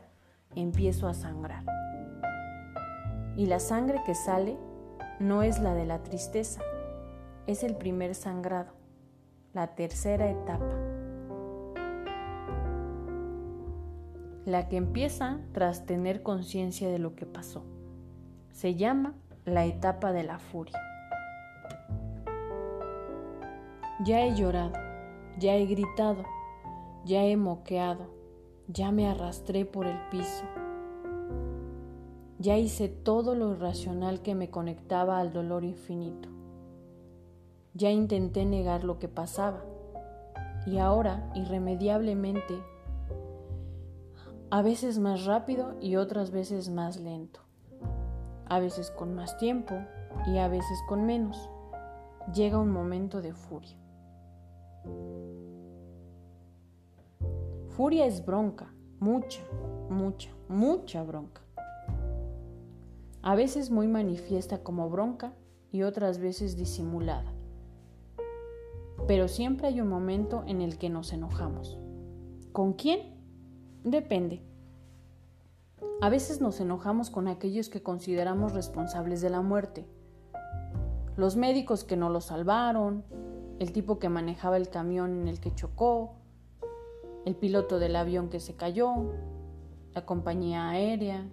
empiezo 0.55 1.07
a 1.07 1.13
sangrar. 1.13 1.63
Y 3.37 3.45
la 3.45 3.59
sangre 3.59 4.01
que 4.05 4.15
sale 4.15 4.57
no 5.19 5.43
es 5.43 5.59
la 5.59 5.75
de 5.75 5.85
la 5.85 6.01
tristeza, 6.01 6.61
es 7.45 7.63
el 7.63 7.75
primer 7.75 8.15
sangrado, 8.15 8.73
la 9.53 9.75
tercera 9.75 10.31
etapa. 10.31 10.75
La 14.45 14.67
que 14.67 14.77
empieza 14.77 15.39
tras 15.51 15.85
tener 15.85 16.23
conciencia 16.23 16.89
de 16.89 16.97
lo 16.97 17.13
que 17.15 17.27
pasó. 17.27 17.63
Se 18.51 18.73
llama 18.73 19.13
la 19.45 19.65
etapa 19.65 20.11
de 20.11 20.23
la 20.23 20.39
furia. 20.39 20.79
Ya 24.03 24.21
he 24.21 24.35
llorado, 24.35 24.73
ya 25.39 25.55
he 25.55 25.65
gritado, 25.65 26.23
ya 27.05 27.23
he 27.25 27.37
moqueado, 27.37 28.07
ya 28.67 28.91
me 28.91 29.07
arrastré 29.07 29.65
por 29.65 29.87
el 29.87 29.97
piso. 30.09 30.45
Ya 32.39 32.57
hice 32.57 32.87
todo 32.87 33.35
lo 33.35 33.51
irracional 33.51 34.21
que 34.21 34.33
me 34.33 34.49
conectaba 34.49 35.19
al 35.19 35.31
dolor 35.31 35.63
infinito. 35.63 36.29
Ya 37.73 37.91
intenté 37.91 38.45
negar 38.45 38.83
lo 38.83 38.99
que 38.99 39.07
pasaba 39.07 39.63
y 40.65 40.77
ahora, 40.77 41.31
irremediablemente, 41.33 42.61
a 44.49 44.61
veces 44.61 44.99
más 44.99 45.25
rápido 45.25 45.75
y 45.79 45.95
otras 45.95 46.31
veces 46.31 46.69
más 46.69 46.97
lento, 46.97 47.39
a 48.45 48.59
veces 48.59 48.91
con 48.91 49.15
más 49.15 49.37
tiempo 49.37 49.75
y 50.27 50.37
a 50.37 50.47
veces 50.47 50.79
con 50.87 51.05
menos. 51.05 51.49
Llega 52.33 52.59
un 52.59 52.69
momento 52.69 53.21
de 53.21 53.33
furia. 53.33 53.80
Furia 57.69 58.05
es 58.05 58.25
bronca, 58.25 58.73
mucha, 58.99 59.41
mucha, 59.89 60.29
mucha 60.49 61.03
bronca. 61.03 61.41
A 63.21 63.35
veces 63.35 63.71
muy 63.71 63.87
manifiesta 63.87 64.63
como 64.63 64.89
bronca 64.89 65.33
y 65.71 65.83
otras 65.83 66.19
veces 66.19 66.57
disimulada. 66.57 67.31
Pero 69.07 69.27
siempre 69.27 69.67
hay 69.67 69.81
un 69.81 69.87
momento 69.87 70.43
en 70.47 70.61
el 70.61 70.77
que 70.77 70.89
nos 70.89 71.13
enojamos. 71.13 71.79
¿Con 72.51 72.73
quién? 72.73 73.15
Depende. 73.83 74.43
A 76.01 76.09
veces 76.09 76.41
nos 76.41 76.59
enojamos 76.59 77.09
con 77.09 77.27
aquellos 77.27 77.69
que 77.69 77.83
consideramos 77.83 78.53
responsables 78.53 79.21
de 79.21 79.29
la 79.29 79.41
muerte. 79.41 79.85
Los 81.15 81.35
médicos 81.35 81.83
que 81.83 81.95
no 81.95 82.09
lo 82.09 82.21
salvaron, 82.21 83.03
el 83.61 83.73
tipo 83.73 83.99
que 83.99 84.09
manejaba 84.09 84.57
el 84.57 84.69
camión 84.69 85.21
en 85.21 85.27
el 85.27 85.39
que 85.39 85.53
chocó, 85.53 86.15
el 87.25 87.35
piloto 87.35 87.77
del 87.77 87.95
avión 87.95 88.27
que 88.29 88.39
se 88.39 88.55
cayó, 88.55 89.13
la 89.93 90.03
compañía 90.03 90.69
aérea, 90.69 91.27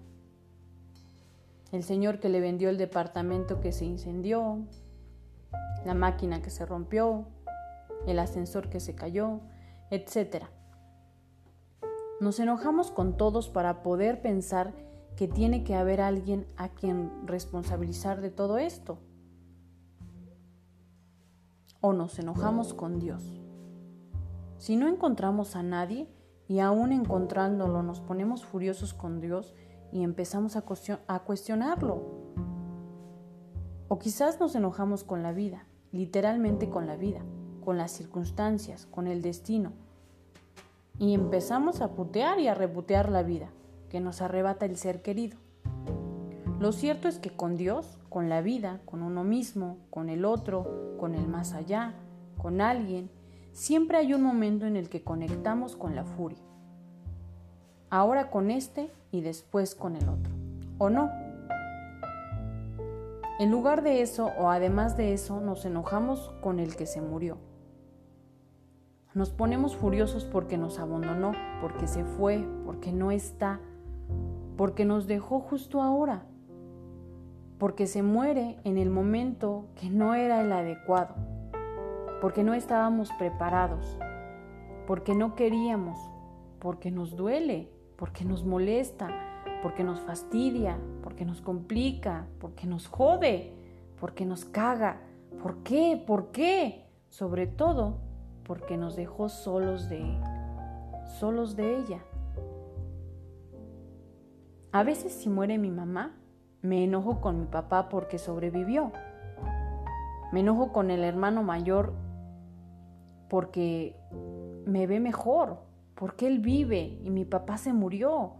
el 1.71 1.81
señor 1.81 2.19
que 2.19 2.29
le 2.29 2.39
vendió 2.39 2.69
el 2.69 2.77
departamento 2.77 3.61
que 3.61 3.71
se 3.71 3.85
incendió, 3.85 4.59
la 5.83 5.95
máquina 5.95 6.39
que 6.43 6.51
se 6.51 6.67
rompió, 6.67 7.25
el 8.05 8.19
ascensor 8.19 8.69
que 8.69 8.79
se 8.79 8.93
cayó, 8.93 9.39
etc. 9.89 10.43
Nos 12.19 12.39
enojamos 12.39 12.91
con 12.91 13.17
todos 13.17 13.49
para 13.49 13.81
poder 13.81 14.21
pensar 14.21 14.75
que 15.15 15.27
tiene 15.27 15.63
que 15.63 15.73
haber 15.73 15.99
alguien 15.99 16.45
a 16.57 16.69
quien 16.69 17.09
responsabilizar 17.25 18.21
de 18.21 18.29
todo 18.29 18.59
esto. 18.59 18.99
O 21.81 21.93
nos 21.93 22.19
enojamos 22.19 22.73
con 22.73 22.99
Dios. 22.99 23.41
Si 24.57 24.75
no 24.75 24.87
encontramos 24.87 25.55
a 25.55 25.63
nadie 25.63 26.07
y 26.47 26.59
aún 26.59 26.91
encontrándolo 26.91 27.83
nos 27.83 28.01
ponemos 28.01 28.43
furiosos 28.43 28.93
con 28.93 29.21
Dios 29.21 29.53
y 29.91 30.03
empezamos 30.03 30.55
a, 30.55 30.61
cuestionarlo. 31.19 32.03
O 33.87 33.99
quizás 33.99 34.39
nos 34.39 34.55
enojamos 34.55 35.03
con 35.03 35.23
la 35.23 35.31
vida, 35.31 35.65
literalmente 35.91 36.69
con 36.69 36.85
la 36.85 36.95
vida 36.95 37.21
con 37.69 37.77
las 37.77 37.91
circunstancias, 37.91 38.87
con 38.87 39.05
el 39.05 39.21
destino. 39.21 39.73
Y 40.97 41.13
empezamos 41.13 41.81
a 41.81 41.91
putear 41.91 42.39
y 42.39 42.47
a 42.47 42.55
reputear 42.55 43.11
la 43.11 43.21
vida, 43.21 43.51
que 43.91 43.99
nos 43.99 44.23
arrebata 44.23 44.65
el 44.65 44.75
ser 44.75 45.03
querido. 45.03 45.37
Lo 46.59 46.71
cierto 46.71 47.07
es 47.07 47.19
que 47.19 47.29
con 47.29 47.57
Dios, 47.57 47.98
con 48.09 48.29
la 48.29 48.41
vida, 48.41 48.81
con 48.85 49.01
uno 49.01 49.23
mismo, 49.23 49.77
con 49.89 50.09
el 50.09 50.25
otro, 50.25 50.95
con 50.99 51.15
el 51.15 51.27
más 51.27 51.53
allá, 51.53 51.93
con 52.37 52.61
alguien, 52.61 53.09
siempre 53.53 53.97
hay 53.97 54.13
un 54.13 54.23
momento 54.23 54.65
en 54.65 54.75
el 54.75 54.89
que 54.89 55.03
conectamos 55.03 55.75
con 55.75 55.95
la 55.95 56.03
furia. 56.03 56.39
Ahora 57.89 58.29
con 58.29 58.51
este 58.51 58.91
y 59.11 59.21
después 59.21 59.75
con 59.75 59.95
el 59.95 60.07
otro. 60.09 60.33
¿O 60.77 60.89
no? 60.89 61.09
En 63.39 63.51
lugar 63.51 63.83
de 63.83 64.01
eso 64.01 64.31
o 64.37 64.49
además 64.49 64.97
de 64.97 65.13
eso 65.13 65.39
nos 65.39 65.65
enojamos 65.65 66.31
con 66.41 66.59
el 66.59 66.75
que 66.75 66.85
se 66.85 67.01
murió 67.01 67.37
nos 69.15 69.31
ponemos 69.31 69.75
furiosos 69.75 70.23
porque 70.23 70.57
nos 70.57 70.79
abandonó, 70.79 71.33
porque 71.61 71.87
se 71.87 72.05
fue, 72.05 72.47
porque 72.65 72.91
no 72.91 73.11
está, 73.11 73.59
porque 74.55 74.85
nos 74.85 75.07
dejó 75.07 75.39
justo 75.39 75.81
ahora, 75.81 76.25
porque 77.59 77.87
se 77.87 78.01
muere 78.01 78.57
en 78.63 78.77
el 78.77 78.89
momento 78.89 79.67
que 79.75 79.89
no 79.89 80.15
era 80.15 80.41
el 80.41 80.51
adecuado, 80.51 81.13
porque 82.21 82.43
no 82.43 82.53
estábamos 82.53 83.11
preparados, 83.19 83.99
porque 84.87 85.13
no 85.13 85.35
queríamos, 85.35 85.99
porque 86.59 86.89
nos 86.89 87.17
duele, 87.17 87.69
porque 87.97 88.23
nos 88.23 88.45
molesta, 88.45 89.09
porque 89.61 89.83
nos 89.83 89.99
fastidia, 89.99 90.79
porque 91.03 91.25
nos 91.25 91.41
complica, 91.41 92.27
porque 92.39 92.65
nos 92.65 92.87
jode, 92.87 93.53
porque 93.99 94.25
nos 94.25 94.45
caga. 94.45 95.01
¿Por 95.43 95.57
qué? 95.63 96.01
¿Por 96.07 96.31
qué? 96.31 96.85
Sobre 97.09 97.45
todo 97.45 97.97
porque 98.45 98.77
nos 98.77 98.95
dejó 98.95 99.27
solos 99.29 99.89
de 99.89 100.01
solos 101.19 101.55
de 101.55 101.77
ella. 101.77 101.99
A 104.71 104.83
veces 104.83 105.11
si 105.11 105.29
muere 105.29 105.57
mi 105.57 105.71
mamá, 105.71 106.18
me 106.61 106.83
enojo 106.83 107.21
con 107.21 107.39
mi 107.39 107.45
papá 107.45 107.89
porque 107.89 108.17
sobrevivió. 108.17 108.91
Me 110.31 110.41
enojo 110.41 110.71
con 110.71 110.91
el 110.91 111.03
hermano 111.03 111.43
mayor 111.43 111.93
porque 113.29 113.95
me 114.65 114.87
ve 114.87 114.99
mejor, 114.99 115.59
porque 115.95 116.27
él 116.27 116.39
vive 116.39 116.97
y 117.01 117.09
mi 117.09 117.25
papá 117.25 117.57
se 117.57 117.73
murió. 117.73 118.33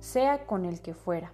Sea 0.00 0.46
con 0.46 0.64
el 0.64 0.80
que 0.80 0.94
fuera. 0.94 1.32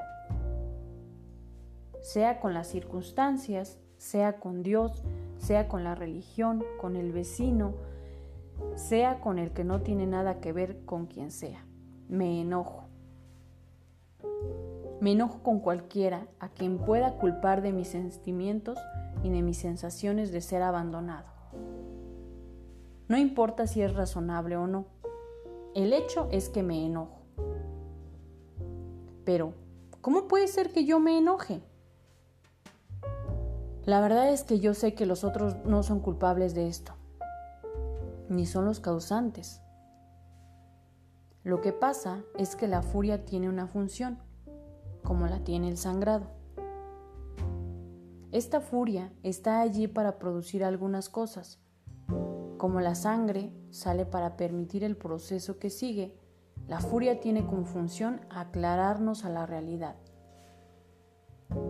Sea 2.00 2.40
con 2.40 2.54
las 2.54 2.68
circunstancias, 2.68 3.78
sea 3.96 4.38
con 4.38 4.62
Dios, 4.62 5.04
sea 5.38 5.68
con 5.68 5.84
la 5.84 5.94
religión, 5.94 6.64
con 6.80 6.96
el 6.96 7.12
vecino, 7.12 7.74
sea 8.76 9.20
con 9.20 9.38
el 9.38 9.52
que 9.52 9.64
no 9.64 9.80
tiene 9.80 10.06
nada 10.06 10.40
que 10.40 10.52
ver 10.52 10.84
con 10.84 11.06
quien 11.06 11.30
sea. 11.30 11.64
Me 12.08 12.40
enojo. 12.40 12.84
Me 15.04 15.12
enojo 15.12 15.42
con 15.42 15.60
cualquiera 15.60 16.28
a 16.40 16.48
quien 16.48 16.78
pueda 16.78 17.18
culpar 17.18 17.60
de 17.60 17.74
mis 17.74 17.88
sentimientos 17.88 18.78
y 19.22 19.28
de 19.28 19.42
mis 19.42 19.58
sensaciones 19.58 20.32
de 20.32 20.40
ser 20.40 20.62
abandonado. 20.62 21.26
No 23.08 23.18
importa 23.18 23.66
si 23.66 23.82
es 23.82 23.92
razonable 23.92 24.56
o 24.56 24.66
no. 24.66 24.86
El 25.74 25.92
hecho 25.92 26.26
es 26.30 26.48
que 26.48 26.62
me 26.62 26.86
enojo. 26.86 27.20
Pero, 29.26 29.52
¿cómo 30.00 30.26
puede 30.26 30.48
ser 30.48 30.72
que 30.72 30.86
yo 30.86 31.00
me 31.00 31.18
enoje? 31.18 31.60
La 33.84 34.00
verdad 34.00 34.30
es 34.30 34.42
que 34.42 34.58
yo 34.58 34.72
sé 34.72 34.94
que 34.94 35.04
los 35.04 35.22
otros 35.22 35.54
no 35.66 35.82
son 35.82 36.00
culpables 36.00 36.54
de 36.54 36.66
esto, 36.66 36.94
ni 38.30 38.46
son 38.46 38.64
los 38.64 38.80
causantes. 38.80 39.60
Lo 41.42 41.60
que 41.60 41.74
pasa 41.74 42.22
es 42.38 42.56
que 42.56 42.68
la 42.68 42.80
furia 42.80 43.26
tiene 43.26 43.50
una 43.50 43.66
función, 43.66 44.23
como 45.04 45.28
la 45.28 45.44
tiene 45.44 45.68
el 45.68 45.76
sangrado. 45.76 46.26
Esta 48.32 48.60
furia 48.60 49.12
está 49.22 49.60
allí 49.60 49.86
para 49.86 50.18
producir 50.18 50.64
algunas 50.64 51.08
cosas. 51.08 51.60
Como 52.58 52.80
la 52.80 52.96
sangre 52.96 53.52
sale 53.70 54.06
para 54.06 54.36
permitir 54.36 54.82
el 54.82 54.96
proceso 54.96 55.60
que 55.60 55.70
sigue, 55.70 56.18
la 56.66 56.80
furia 56.80 57.20
tiene 57.20 57.46
como 57.46 57.64
función 57.64 58.20
aclararnos 58.30 59.24
a 59.24 59.28
la 59.28 59.46
realidad 59.46 59.94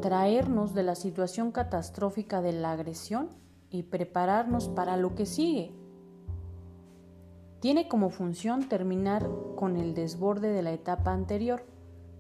traernos 0.00 0.74
de 0.74 0.82
la 0.82 0.94
situación 0.94 1.50
catastrófica 1.50 2.42
de 2.42 2.52
la 2.52 2.72
agresión 2.72 3.30
y 3.70 3.84
prepararnos 3.84 4.68
para 4.68 4.96
lo 4.96 5.14
que 5.14 5.26
sigue. 5.26 5.72
Tiene 7.60 7.88
como 7.88 8.10
función 8.10 8.68
terminar 8.68 9.28
con 9.56 9.76
el 9.76 9.94
desborde 9.94 10.52
de 10.52 10.62
la 10.62 10.72
etapa 10.72 11.12
anterior, 11.12 11.64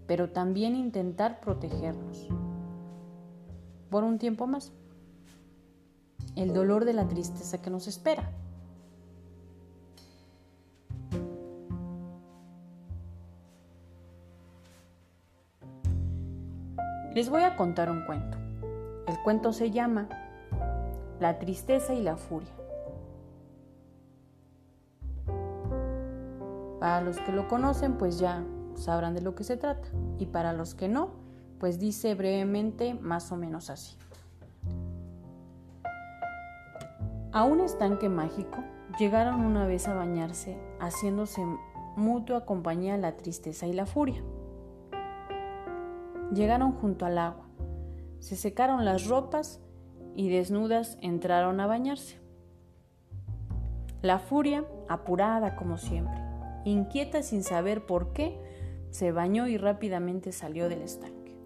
pero 0.06 0.30
también 0.30 0.76
intentar 0.76 1.40
protegernos. 1.40 2.28
Por 3.90 4.04
un 4.04 4.18
tiempo 4.18 4.46
más. 4.46 4.72
El 6.36 6.52
dolor 6.52 6.84
de 6.84 6.92
la 6.92 7.06
tristeza 7.06 7.62
que 7.62 7.70
nos 7.70 7.86
espera. 7.86 8.30
Les 17.14 17.30
voy 17.30 17.42
a 17.42 17.56
contar 17.56 17.90
un 17.90 18.04
cuento. 18.04 18.36
El 19.06 19.16
cuento 19.22 19.52
se 19.52 19.70
llama 19.70 20.08
La 21.20 21.38
tristeza 21.38 21.94
y 21.94 22.02
la 22.02 22.16
furia. 22.16 22.50
Para 26.80 27.00
los 27.02 27.18
que 27.20 27.30
lo 27.30 27.46
conocen, 27.46 27.96
pues 27.96 28.18
ya 28.18 28.42
sabrán 28.76 29.14
de 29.14 29.20
lo 29.20 29.34
que 29.34 29.44
se 29.44 29.56
trata. 29.56 29.88
Y 30.18 30.26
para 30.26 30.52
los 30.52 30.74
que 30.74 30.88
no, 30.88 31.10
pues 31.58 31.78
dice 31.78 32.14
brevemente 32.14 32.94
más 32.94 33.32
o 33.32 33.36
menos 33.36 33.70
así. 33.70 33.96
A 37.32 37.44
un 37.44 37.60
estanque 37.60 38.08
mágico 38.08 38.62
llegaron 38.98 39.40
una 39.40 39.66
vez 39.66 39.88
a 39.88 39.94
bañarse, 39.94 40.56
haciéndose 40.78 41.44
mutua 41.96 42.44
compañía 42.44 42.96
la 42.96 43.16
tristeza 43.16 43.66
y 43.66 43.72
la 43.72 43.86
furia. 43.86 44.22
Llegaron 46.32 46.72
junto 46.72 47.06
al 47.06 47.18
agua, 47.18 47.46
se 48.20 48.36
secaron 48.36 48.84
las 48.84 49.06
ropas 49.06 49.60
y 50.14 50.28
desnudas 50.28 50.96
entraron 51.00 51.60
a 51.60 51.66
bañarse. 51.66 52.20
La 54.00 54.18
furia, 54.18 54.64
apurada 54.88 55.56
como 55.56 55.76
siempre, 55.76 56.20
inquieta 56.64 57.22
sin 57.22 57.42
saber 57.42 57.84
por 57.86 58.12
qué, 58.12 58.38
se 58.94 59.10
bañó 59.10 59.48
y 59.48 59.56
rápidamente 59.58 60.30
salió 60.30 60.68
del 60.68 60.82
estanque. 60.82 61.36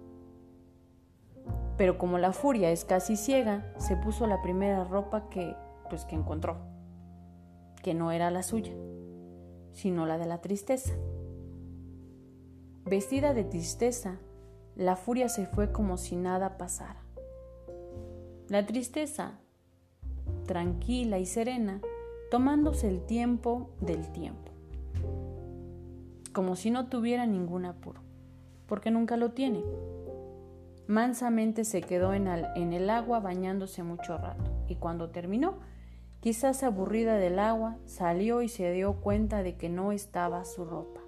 Pero 1.79 1.97
como 1.97 2.19
la 2.19 2.35
furia 2.35 2.71
es 2.71 2.85
casi 2.85 3.17
ciega, 3.17 3.73
se 3.79 3.97
puso 3.97 4.27
la 4.27 4.43
primera 4.43 4.85
ropa 4.85 5.31
que 5.31 5.57
pues 5.89 6.05
que 6.05 6.15
encontró, 6.15 6.59
que 7.83 7.95
no 7.95 8.13
era 8.13 8.31
la 8.31 8.43
suya, 8.43 8.75
sino 9.73 10.05
la 10.05 10.19
de 10.19 10.27
la 10.27 10.43
tristeza. 10.43 10.93
Vestida 12.85 13.33
de 13.33 13.45
tristeza, 13.45 14.19
la 14.77 14.97
furia 14.97 15.31
se 15.31 15.47
fue 15.47 15.73
como 15.73 15.97
si 15.97 16.17
nada 16.17 16.59
pasara. 16.59 17.03
La 18.49 18.67
tristeza, 18.67 19.39
tranquila 20.45 21.19
y 21.19 21.25
serena, 21.25 21.81
tomándose 22.31 22.89
el 22.91 23.07
tiempo 23.07 23.71
del 23.81 24.13
tiempo, 24.13 24.48
como 26.39 26.55
si 26.55 26.71
no 26.71 26.87
tuviera 26.87 27.27
ningún 27.27 27.65
apuro, 27.65 28.01
porque 28.69 28.93
nunca 28.93 29.17
lo 29.17 29.33
tiene. 29.33 29.61
Mansamente 30.87 31.65
se 31.65 31.81
quedó 31.81 32.15
en 32.15 32.29
el, 32.29 32.91
agua 32.91 33.19
bañándose 33.19 33.83
mucho 33.83 34.17
rato 34.17 34.53
y 34.69 34.77
cuando 34.77 35.11
terminó, 35.11 35.59
quizás 36.21 36.63
aburrida 36.63 37.17
del 37.17 37.41
agua, 37.41 37.79
salió 37.87 38.43
y 38.43 38.49
se 38.49 38.71
dio 38.71 39.01
cuenta 39.01 39.43
de 39.43 39.57
que 39.57 39.69
no 39.69 39.91
estaba 39.91 40.45
su 40.45 40.65
ropa. 40.65 41.01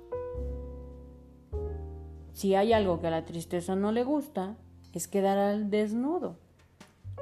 Si 2.33 2.57
hay 2.57 2.73
algo 2.73 3.01
que 3.01 3.07
a 3.07 3.11
la 3.11 3.25
tristeza 3.25 3.77
no 3.77 3.93
le 3.93 4.03
gusta, 4.03 4.57
es 4.93 5.07
quedar 5.07 5.39
al 5.39 5.71
desnudo. 5.71 6.39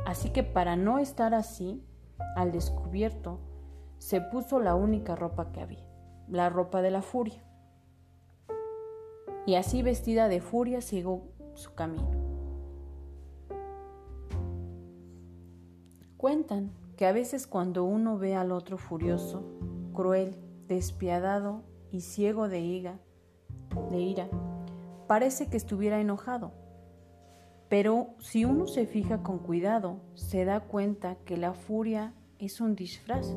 Así 0.06 0.30
que 0.30 0.42
para 0.42 0.76
no 0.76 0.98
estar 0.98 1.34
así, 1.34 1.84
al 2.36 2.52
descubierto, 2.52 3.38
se 3.98 4.22
puso 4.22 4.60
la 4.60 4.74
única 4.74 5.14
ropa 5.14 5.52
que 5.52 5.60
había, 5.60 5.84
la 6.26 6.48
ropa 6.48 6.80
de 6.80 6.90
la 6.90 7.02
furia. 7.02 7.44
Y 9.48 9.54
así 9.54 9.80
vestida 9.80 10.28
de 10.28 10.42
furia 10.42 10.82
siguió 10.82 11.22
su 11.54 11.72
camino. 11.72 12.11
Cuentan 16.18 16.70
que 16.98 17.06
a 17.06 17.12
veces 17.12 17.46
cuando 17.46 17.84
uno 17.84 18.18
ve 18.18 18.34
al 18.34 18.52
otro 18.52 18.76
furioso, 18.76 19.42
cruel, 19.94 20.37
despiadado 20.66 21.62
y 21.90 22.02
ciego 22.02 22.50
de 22.50 22.61
ira, 22.61 23.00
de 23.90 23.98
ira, 23.98 24.28
parece 25.06 25.46
que 25.46 25.56
estuviera 25.56 25.98
enojado. 25.98 26.52
Pero 27.70 28.08
si 28.18 28.44
uno 28.44 28.66
se 28.66 28.84
fija 28.84 29.22
con 29.22 29.38
cuidado, 29.38 30.02
se 30.12 30.44
da 30.44 30.61
cuenta 30.61 31.16
que 31.24 31.38
la 31.38 31.54
furia 31.54 32.12
es 32.38 32.61
un 32.61 32.76
disfraz 32.76 33.34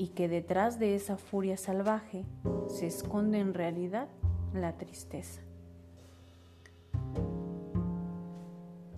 y 0.00 0.08
que 0.08 0.30
detrás 0.30 0.78
de 0.78 0.94
esa 0.94 1.18
furia 1.18 1.58
salvaje 1.58 2.24
se 2.68 2.86
esconde 2.86 3.38
en 3.38 3.52
realidad 3.52 4.08
la 4.54 4.78
tristeza. 4.78 5.42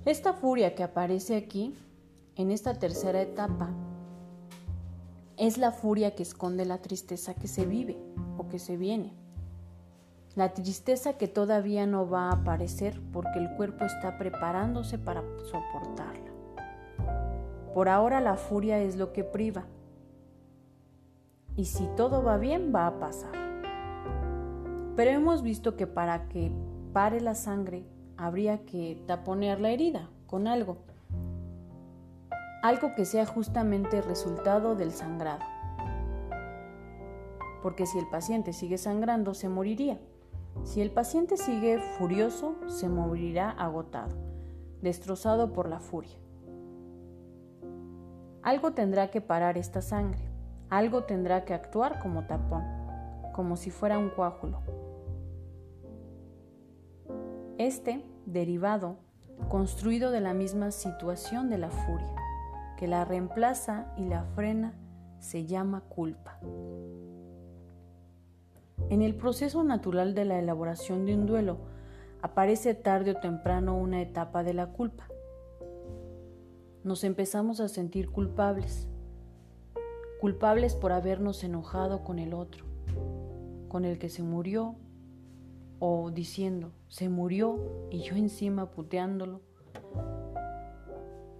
Esta 0.05 0.33
furia 0.33 0.77
que 0.77 0.85
aparece 0.85 1.35
aquí, 1.35 1.75
en 2.37 2.53
esta 2.53 2.79
tercera 2.79 3.21
etapa, 3.21 3.71
es 5.37 5.59
la 5.59 5.73
furia 5.73 6.15
que 6.15 6.23
esconde 6.23 6.65
la 6.67 6.79
tristeza 6.79 7.35
que 7.35 7.49
se 7.49 7.67
vive 7.67 7.99
o 8.38 8.47
que 8.47 8.61
se 8.61 8.77
viene. 8.77 9.12
La 10.37 10.55
tristeza 10.55 11.15
que 11.15 11.27
todavía 11.27 11.85
no 11.85 12.09
va 12.09 12.29
a 12.29 12.35
aparecer 12.35 13.01
porque 13.12 13.41
el 13.41 13.53
cuerpo 13.57 13.87
está 13.87 14.19
preparándose 14.19 15.01
para 15.01 15.25
soportarla. 15.51 16.31
Por 17.75 17.88
ahora 17.88 18.21
la 18.21 18.37
furia 18.37 18.79
es 18.79 18.95
lo 18.95 19.12
que 19.12 19.25
priva, 19.25 19.67
y 21.57 21.67
si 21.67 21.87
todo 21.97 22.23
va 22.23 22.37
bien 22.38 22.73
va 22.75 22.87
a 22.87 22.99
pasar. 22.99 23.33
Pero 24.97 25.11
hemos 25.11 25.43
visto 25.43 25.77
que 25.77 25.87
para 25.87 26.29
que 26.29 26.53
pare 26.93 27.21
la 27.21 27.35
sangre 27.35 27.87
habría 28.17 28.65
que 28.65 29.03
taponear 29.07 29.61
la 29.61 29.71
herida 29.71 30.11
con 30.27 30.47
algo, 30.47 30.79
algo 32.62 32.95
que 32.95 33.05
sea 33.05 33.27
justamente 33.27 34.03
resultado 34.03 34.75
del 34.75 34.93
sangrado. 34.93 35.45
Porque 37.62 37.87
si 37.87 37.99
el 37.99 38.09
paciente 38.09 38.53
sigue 38.53 38.79
sangrando, 38.79 39.35
se 39.35 39.49
moriría. 39.49 39.99
Si 40.65 40.81
el 40.81 40.91
paciente 40.91 41.37
sigue 41.37 41.79
furioso, 41.99 42.57
se 42.67 42.88
morirá 42.88 43.51
agotado, 43.51 44.15
destrozado 44.81 45.53
por 45.53 45.69
la 45.69 45.81
furia. 45.81 46.17
Algo 48.43 48.73
tendrá 48.73 49.11
que 49.11 49.21
parar 49.21 49.57
esta 49.57 49.81
sangre. 49.81 50.32
Algo 50.72 51.04
tendrá 51.04 51.44
que 51.44 51.52
actuar 51.52 51.98
como 51.98 52.24
tapón, 52.24 52.64
como 53.35 53.56
si 53.56 53.70
fuera 53.70 53.98
un 53.98 54.08
coágulo. 54.08 54.62
Este, 57.58 58.02
derivado, 58.24 58.96
construido 59.50 60.11
de 60.11 60.22
la 60.22 60.32
misma 60.32 60.70
situación 60.70 61.50
de 61.50 61.58
la 61.58 61.68
furia, 61.68 62.16
que 62.78 62.87
la 62.88 63.04
reemplaza 63.04 63.92
y 63.98 64.06
la 64.06 64.24
frena, 64.35 64.72
se 65.18 65.44
llama 65.44 65.82
culpa. 65.90 66.40
En 68.88 69.02
el 69.02 69.14
proceso 69.14 69.64
natural 69.64 70.14
de 70.14 70.24
la 70.24 70.38
elaboración 70.38 71.04
de 71.04 71.14
un 71.14 71.26
duelo, 71.26 71.58
aparece 72.22 72.72
tarde 72.72 73.11
o 73.11 73.20
temprano 73.20 73.76
una 73.76 74.00
etapa 74.00 74.42
de 74.42 74.54
la 74.54 74.68
culpa. 74.68 75.06
Nos 76.82 77.04
empezamos 77.04 77.61
a 77.61 77.68
sentir 77.68 78.08
culpables, 78.08 78.88
culpables 80.22 80.76
por 80.76 80.92
habernos 80.92 81.42
enojado 81.42 82.04
con 82.04 82.20
el 82.20 82.32
otro, 82.32 82.64
con 83.66 83.85
el 83.85 83.98
que 83.98 84.08
se 84.08 84.22
murió, 84.22 84.76
o 85.80 86.12
diciendo, 86.12 86.70
se 86.87 87.08
murió 87.08 87.88
y 87.90 88.02
yo 88.02 88.14
encima 88.14 88.70
puteándolo, 88.70 89.40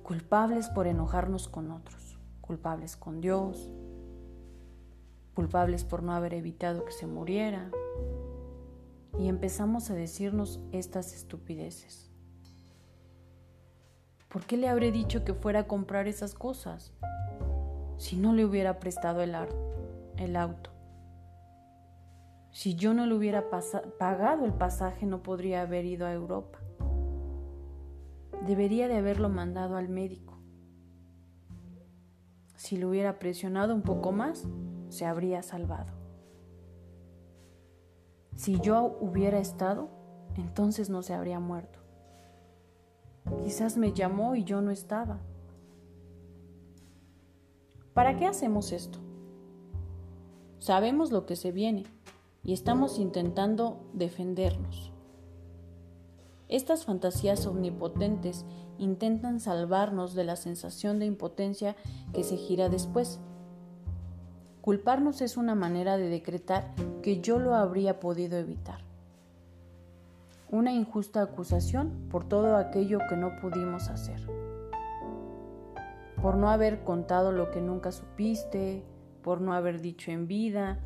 culpables 0.03 0.69
por 0.69 0.89
enojarnos 0.89 1.47
con 1.47 1.71
otros, 1.71 2.19
culpables 2.41 2.97
con 2.97 3.21
Dios, 3.21 3.73
culpables 5.37 5.85
por 5.85 6.03
no 6.03 6.13
haber 6.13 6.35
evitado 6.35 6.85
que 6.85 6.91
se 6.91 7.07
muriera, 7.07 7.71
y 9.17 9.29
empezamos 9.29 9.91
a 9.91 9.95
decirnos 9.95 10.59
estas 10.73 11.15
estupideces. 11.15 12.11
¿Por 14.29 14.45
qué 14.45 14.57
le 14.57 14.69
habré 14.69 14.91
dicho 14.91 15.25
que 15.25 15.35
fuera 15.35 15.61
a 15.61 15.69
comprar 15.69 16.09
esas 16.09 16.35
cosas? 16.35 16.93
Si 18.03 18.17
no 18.17 18.33
le 18.33 18.45
hubiera 18.45 18.81
prestado 18.81 19.23
el, 19.23 19.37
auto. 20.37 20.71
Si 22.51 22.75
yo 22.75 22.95
no 22.95 23.07
le 23.07 23.15
hubiera 23.15 23.49
pagado 23.49 24.45
el 24.45 24.53
pasaje 24.53 25.07
no 25.07 25.23
podría 25.23 25.63
haber 25.63 25.85
ido 25.85 26.05
a 26.05 26.13
Europa. 26.13 26.59
Debería 28.45 28.89
de 28.89 28.97
haberlo 28.97 29.29
mandado 29.29 29.77
al 29.77 29.89
médico. 29.89 30.37
Si 32.57 32.77
lo 32.77 32.89
hubiera 32.89 33.21
presionado 33.21 33.73
un 33.73 33.83
poco 33.83 34.11
más, 34.11 34.49
se 34.89 35.07
habría 35.07 35.45
salvado. 35.45 35.93
Si 38.35 38.59
yo 38.59 38.99
hubiera 39.01 39.39
estado, 39.39 39.91
entonces 40.37 40.91
no 40.91 41.03
se 41.03 41.15
habría 41.15 41.39
muerto. 41.39 41.79
Quizás 43.45 43.77
me 43.77 43.93
llamó 43.93 44.35
y 44.35 44.43
yo 44.43 44.61
no 44.61 44.73
estaba. 44.73 45.21
¿Para 47.95 48.17
qué 48.17 48.27
hacemos 48.27 48.73
esto? 48.73 48.99
Sabemos 50.59 51.13
lo 51.13 51.27
que 51.27 51.37
se 51.37 51.53
viene 51.53 51.85
y 52.43 52.55
estamos 52.55 52.99
intentando 52.99 53.85
defendernos. 53.93 54.93
Estas 56.49 56.87
fantasías 56.87 57.47
omnipotentes 57.47 58.47
intentan 58.79 59.41
salvarnos 59.41 60.15
de 60.15 60.25
la 60.25 60.37
sensación 60.37 60.99
de 60.99 61.07
impotencia 61.07 61.77
que 62.15 62.25
se 62.25 62.39
gira 62.39 62.71
después. 62.71 63.21
Culparnos 64.63 65.21
es 65.21 65.37
una 65.37 65.55
manera 65.55 65.99
de 65.99 66.09
decretar 66.09 66.75
que 67.03 67.21
yo 67.21 67.39
lo 67.39 67.55
habría 67.55 68.01
podido 68.01 68.39
evitar. 68.39 68.79
Una 70.51 70.73
injusta 70.73 71.21
acusación 71.21 72.09
por 72.11 72.27
todo 72.27 72.57
aquello 72.57 73.01
que 73.11 73.17
no 73.17 73.39
pudimos 73.41 73.89
hacer 73.89 74.42
por 76.23 76.37
no 76.37 76.51
haber 76.51 76.85
contado 76.85 77.33
lo 77.33 77.51
que 77.51 77.61
nunca 77.61 77.91
supiste, 77.91 78.85
por 79.23 79.41
no 79.41 79.55
haber 79.55 79.81
dicho 79.81 80.13
en 80.13 80.29
vida, 80.29 80.79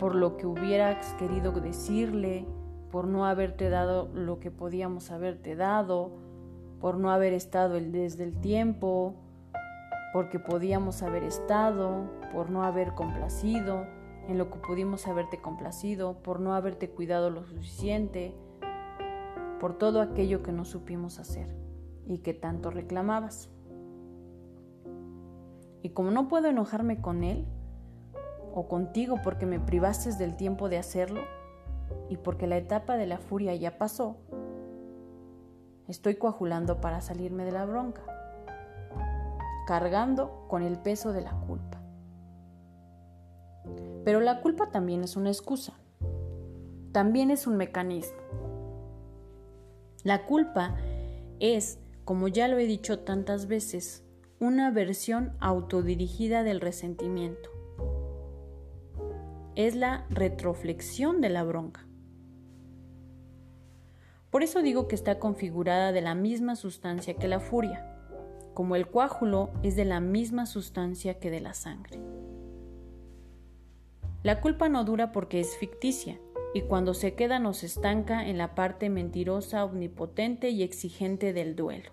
por 0.00 0.16
lo 0.16 0.36
que 0.36 0.46
hubieras 0.46 1.14
querido 1.14 1.52
decirle, 1.52 2.44
por 2.90 3.06
no 3.06 3.24
haberte 3.24 3.70
dado 3.70 4.08
lo 4.12 4.40
que 4.40 4.50
podíamos 4.50 5.12
haberte 5.12 5.54
dado, 5.54 6.10
por 6.80 6.98
no 6.98 7.12
haber 7.12 7.34
estado 7.34 7.74
desde 7.74 8.24
el 8.24 8.40
tiempo, 8.40 9.14
porque 10.12 10.40
podíamos 10.40 11.02
haber 11.02 11.22
estado, 11.22 12.10
por 12.32 12.50
no 12.50 12.64
haber 12.64 12.94
complacido 12.94 13.86
en 14.28 14.38
lo 14.38 14.50
que 14.50 14.58
pudimos 14.58 15.06
haberte 15.06 15.40
complacido, 15.40 16.14
por 16.22 16.40
no 16.40 16.52
haberte 16.52 16.90
cuidado 16.90 17.30
lo 17.30 17.44
suficiente, 17.44 18.34
por 19.60 19.78
todo 19.78 20.00
aquello 20.00 20.42
que 20.42 20.50
no 20.50 20.64
supimos 20.64 21.20
hacer 21.20 21.54
y 22.06 22.18
que 22.18 22.34
tanto 22.34 22.70
reclamabas. 22.70 23.55
Y 25.86 25.90
como 25.90 26.10
no 26.10 26.26
puedo 26.26 26.48
enojarme 26.48 27.00
con 27.00 27.22
él, 27.22 27.46
o 28.52 28.66
contigo 28.66 29.20
porque 29.22 29.46
me 29.46 29.60
privaste 29.60 30.12
del 30.14 30.34
tiempo 30.34 30.68
de 30.68 30.78
hacerlo 30.78 31.20
y 32.08 32.16
porque 32.16 32.48
la 32.48 32.56
etapa 32.56 32.96
de 32.96 33.06
la 33.06 33.18
furia 33.18 33.54
ya 33.54 33.78
pasó, 33.78 34.16
estoy 35.86 36.16
coagulando 36.16 36.80
para 36.80 37.00
salirme 37.00 37.44
de 37.44 37.52
la 37.52 37.66
bronca, 37.66 38.02
cargando 39.68 40.48
con 40.48 40.64
el 40.64 40.76
peso 40.76 41.12
de 41.12 41.20
la 41.20 41.30
culpa. 41.46 41.80
Pero 44.04 44.18
la 44.18 44.40
culpa 44.40 44.70
también 44.70 45.04
es 45.04 45.14
una 45.14 45.30
excusa, 45.30 45.74
también 46.90 47.30
es 47.30 47.46
un 47.46 47.56
mecanismo. 47.56 48.18
La 50.02 50.26
culpa 50.26 50.74
es, 51.38 51.78
como 52.04 52.26
ya 52.26 52.48
lo 52.48 52.58
he 52.58 52.66
dicho 52.66 52.98
tantas 52.98 53.46
veces, 53.46 54.02
una 54.38 54.70
versión 54.70 55.32
autodirigida 55.40 56.42
del 56.42 56.60
resentimiento. 56.60 57.50
Es 59.54 59.74
la 59.74 60.04
retroflexión 60.10 61.22
de 61.22 61.30
la 61.30 61.42
bronca. 61.42 61.86
Por 64.30 64.42
eso 64.42 64.60
digo 64.60 64.88
que 64.88 64.94
está 64.94 65.18
configurada 65.18 65.92
de 65.92 66.02
la 66.02 66.14
misma 66.14 66.54
sustancia 66.56 67.14
que 67.14 67.28
la 67.28 67.40
furia, 67.40 67.96
como 68.52 68.76
el 68.76 68.88
coágulo 68.88 69.50
es 69.62 69.74
de 69.74 69.86
la 69.86 70.00
misma 70.00 70.44
sustancia 70.44 71.18
que 71.18 71.30
de 71.30 71.40
la 71.40 71.54
sangre. 71.54 71.98
La 74.22 74.42
culpa 74.42 74.68
no 74.68 74.84
dura 74.84 75.12
porque 75.12 75.40
es 75.40 75.56
ficticia, 75.56 76.20
y 76.52 76.62
cuando 76.62 76.92
se 76.92 77.14
queda 77.14 77.38
nos 77.38 77.62
estanca 77.64 78.26
en 78.28 78.36
la 78.36 78.54
parte 78.54 78.90
mentirosa, 78.90 79.64
omnipotente 79.64 80.50
y 80.50 80.62
exigente 80.62 81.32
del 81.32 81.56
duelo. 81.56 81.90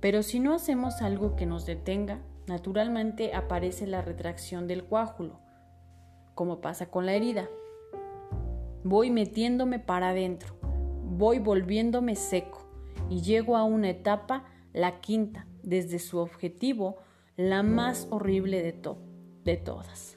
Pero 0.00 0.22
si 0.22 0.40
no 0.40 0.54
hacemos 0.54 1.02
algo 1.02 1.36
que 1.36 1.46
nos 1.46 1.66
detenga, 1.66 2.20
naturalmente 2.46 3.34
aparece 3.34 3.86
la 3.86 4.02
retracción 4.02 4.66
del 4.66 4.84
coágulo, 4.84 5.40
como 6.34 6.60
pasa 6.60 6.86
con 6.90 7.06
la 7.06 7.14
herida. 7.14 7.48
Voy 8.84 9.10
metiéndome 9.10 9.78
para 9.78 10.10
adentro, 10.10 10.56
voy 11.04 11.38
volviéndome 11.38 12.14
seco 12.14 12.66
y 13.08 13.22
llego 13.22 13.56
a 13.56 13.64
una 13.64 13.90
etapa, 13.90 14.44
la 14.72 15.00
quinta, 15.00 15.46
desde 15.62 15.98
su 15.98 16.18
objetivo, 16.18 16.98
la 17.36 17.62
más 17.62 18.06
horrible 18.10 18.62
de, 18.62 18.78
de 19.44 19.56
todas 19.56 20.16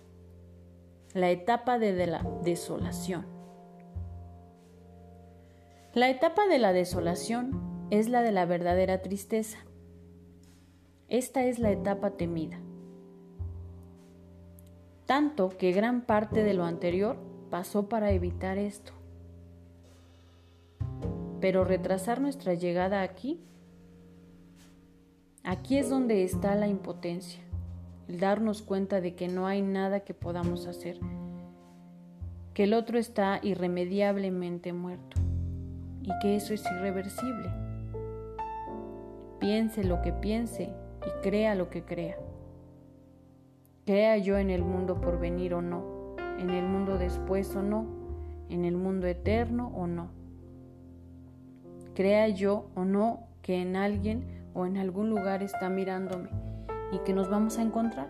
la 1.14 1.32
etapa 1.32 1.80
de, 1.80 2.06
la 2.06 2.24
desolación. 2.44 3.26
La 5.94 6.10
etapa 6.10 6.48
de 6.48 6.60
la 6.60 6.72
desolación 6.72 7.88
es 7.90 8.10
la 8.10 8.22
de 8.22 8.32
la 8.32 8.46
verdadera 8.46 9.02
tristeza. 9.02 9.58
Esta 11.10 11.44
es 11.44 11.58
la 11.58 11.72
etapa 11.72 12.12
temida. 12.12 12.60
Tanto 15.08 15.50
que 15.50 15.72
gran 15.72 16.02
parte 16.02 16.44
de 16.44 16.54
lo 16.54 16.66
anterior 16.66 17.18
pasó 17.50 17.90
para 17.90 18.12
evitar 18.12 18.60
esto. 18.60 18.94
Pero 21.42 21.64
retrasar 21.64 22.22
nuestra 22.22 22.54
llegada 22.54 23.02
aquí, 23.02 23.40
aquí 25.44 25.78
es 25.78 25.90
donde 25.90 26.24
está 26.24 26.54
la 26.54 26.68
impotencia 26.68 27.42
el 28.10 28.20
darnos 28.20 28.64
cuenta 28.64 29.02
de 29.02 29.14
que 29.14 29.28
no 29.28 29.46
hay 29.46 29.62
nada 29.62 30.00
que 30.00 30.16
podamos 30.16 30.66
hacer, 30.66 31.00
que 32.56 32.64
el 32.64 32.74
otro 32.74 32.98
está 32.98 33.40
irremediablemente 33.44 34.74
muerto 34.74 35.18
y 36.02 36.10
que 36.20 36.36
eso 36.36 36.56
es 36.56 36.64
irreversible. 36.72 37.50
Piense 39.40 39.84
lo 39.84 40.02
que 40.02 40.12
piense 40.12 40.74
y 41.10 41.22
crea 41.22 41.56
lo 41.56 41.70
que 41.70 41.84
crea. 41.84 42.18
Crea 43.86 44.18
yo 44.18 44.38
en 44.38 44.52
el 44.52 44.64
mundo 44.64 45.02
por 45.02 45.20
venir 45.20 45.54
o 45.56 45.62
no, 45.62 46.16
en 46.38 46.52
el 46.52 46.66
mundo 46.66 46.98
después 46.98 47.56
o 47.56 47.64
no, 47.64 47.88
en 48.50 48.66
el 48.66 48.76
mundo 48.76 49.08
eterno 49.08 49.72
o 49.76 49.88
no. 49.88 50.10
Crea 51.96 52.28
yo 52.28 52.68
o 52.76 52.86
no 52.86 53.22
que 53.42 53.62
en 53.62 53.76
alguien 53.76 54.24
o 54.54 54.66
en 54.66 54.78
algún 54.78 55.10
lugar 55.10 55.42
está 55.42 55.70
mirándome 55.70 56.30
y 56.92 57.00
que 57.00 57.14
nos 57.14 57.30
vamos 57.30 57.58
a 57.58 57.64
encontrar. 57.64 58.10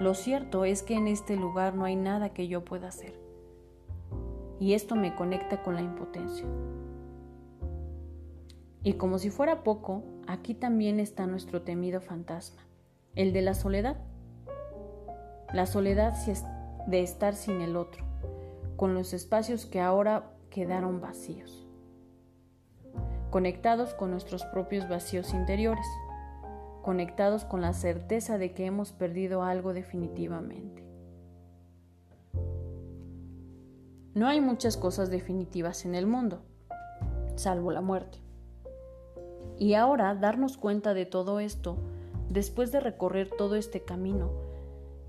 Lo 0.00 0.14
cierto 0.14 0.64
es 0.64 0.82
que 0.82 0.94
en 0.94 1.08
este 1.08 1.36
lugar 1.36 1.74
no 1.74 1.84
hay 1.84 1.96
nada 1.96 2.30
que 2.30 2.48
yo 2.48 2.64
pueda 2.64 2.88
hacer. 2.88 3.14
Y 4.58 4.74
esto 4.74 4.94
me 4.94 5.14
conecta 5.14 5.62
con 5.62 5.74
la 5.74 5.82
impotencia. 5.82 6.46
Y 8.82 8.94
como 8.94 9.18
si 9.18 9.30
fuera 9.30 9.62
poco, 9.62 10.02
aquí 10.30 10.54
también 10.54 11.00
está 11.00 11.26
nuestro 11.26 11.62
temido 11.62 12.00
fantasma, 12.00 12.62
el 13.14 13.32
de 13.32 13.42
la 13.42 13.54
soledad. 13.54 13.96
La 15.52 15.66
soledad 15.66 16.14
de 16.86 17.02
estar 17.02 17.34
sin 17.34 17.60
el 17.60 17.76
otro, 17.76 18.04
con 18.76 18.94
los 18.94 19.12
espacios 19.12 19.66
que 19.66 19.80
ahora 19.80 20.30
quedaron 20.48 21.00
vacíos, 21.00 21.66
conectados 23.30 23.94
con 23.94 24.10
nuestros 24.10 24.44
propios 24.44 24.88
vacíos 24.88 25.34
interiores 25.34 25.86
conectados 26.82 27.44
con 27.44 27.60
la 27.60 27.72
certeza 27.72 28.38
de 28.38 28.52
que 28.52 28.66
hemos 28.66 28.92
perdido 28.92 29.42
algo 29.42 29.72
definitivamente. 29.72 30.84
No 34.14 34.26
hay 34.26 34.40
muchas 34.40 34.76
cosas 34.76 35.10
definitivas 35.10 35.84
en 35.84 35.94
el 35.94 36.06
mundo, 36.06 36.42
salvo 37.36 37.70
la 37.70 37.80
muerte. 37.80 38.18
Y 39.60 39.74
ahora 39.74 40.16
darnos 40.16 40.56
cuenta 40.56 40.92
de 40.92 41.06
todo 41.06 41.38
esto, 41.38 41.78
después 42.28 42.72
de 42.72 42.80
recorrer 42.80 43.30
todo 43.30 43.54
este 43.54 43.84
camino, 43.84 44.32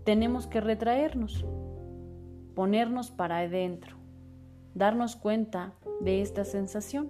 tenemos 0.04 0.46
que 0.46 0.62
retraernos, 0.62 1.44
ponernos 2.54 3.10
para 3.10 3.40
adentro, 3.40 3.98
darnos 4.76 5.16
cuenta 5.16 5.74
de 6.02 6.22
esta 6.22 6.46
sensación, 6.46 7.10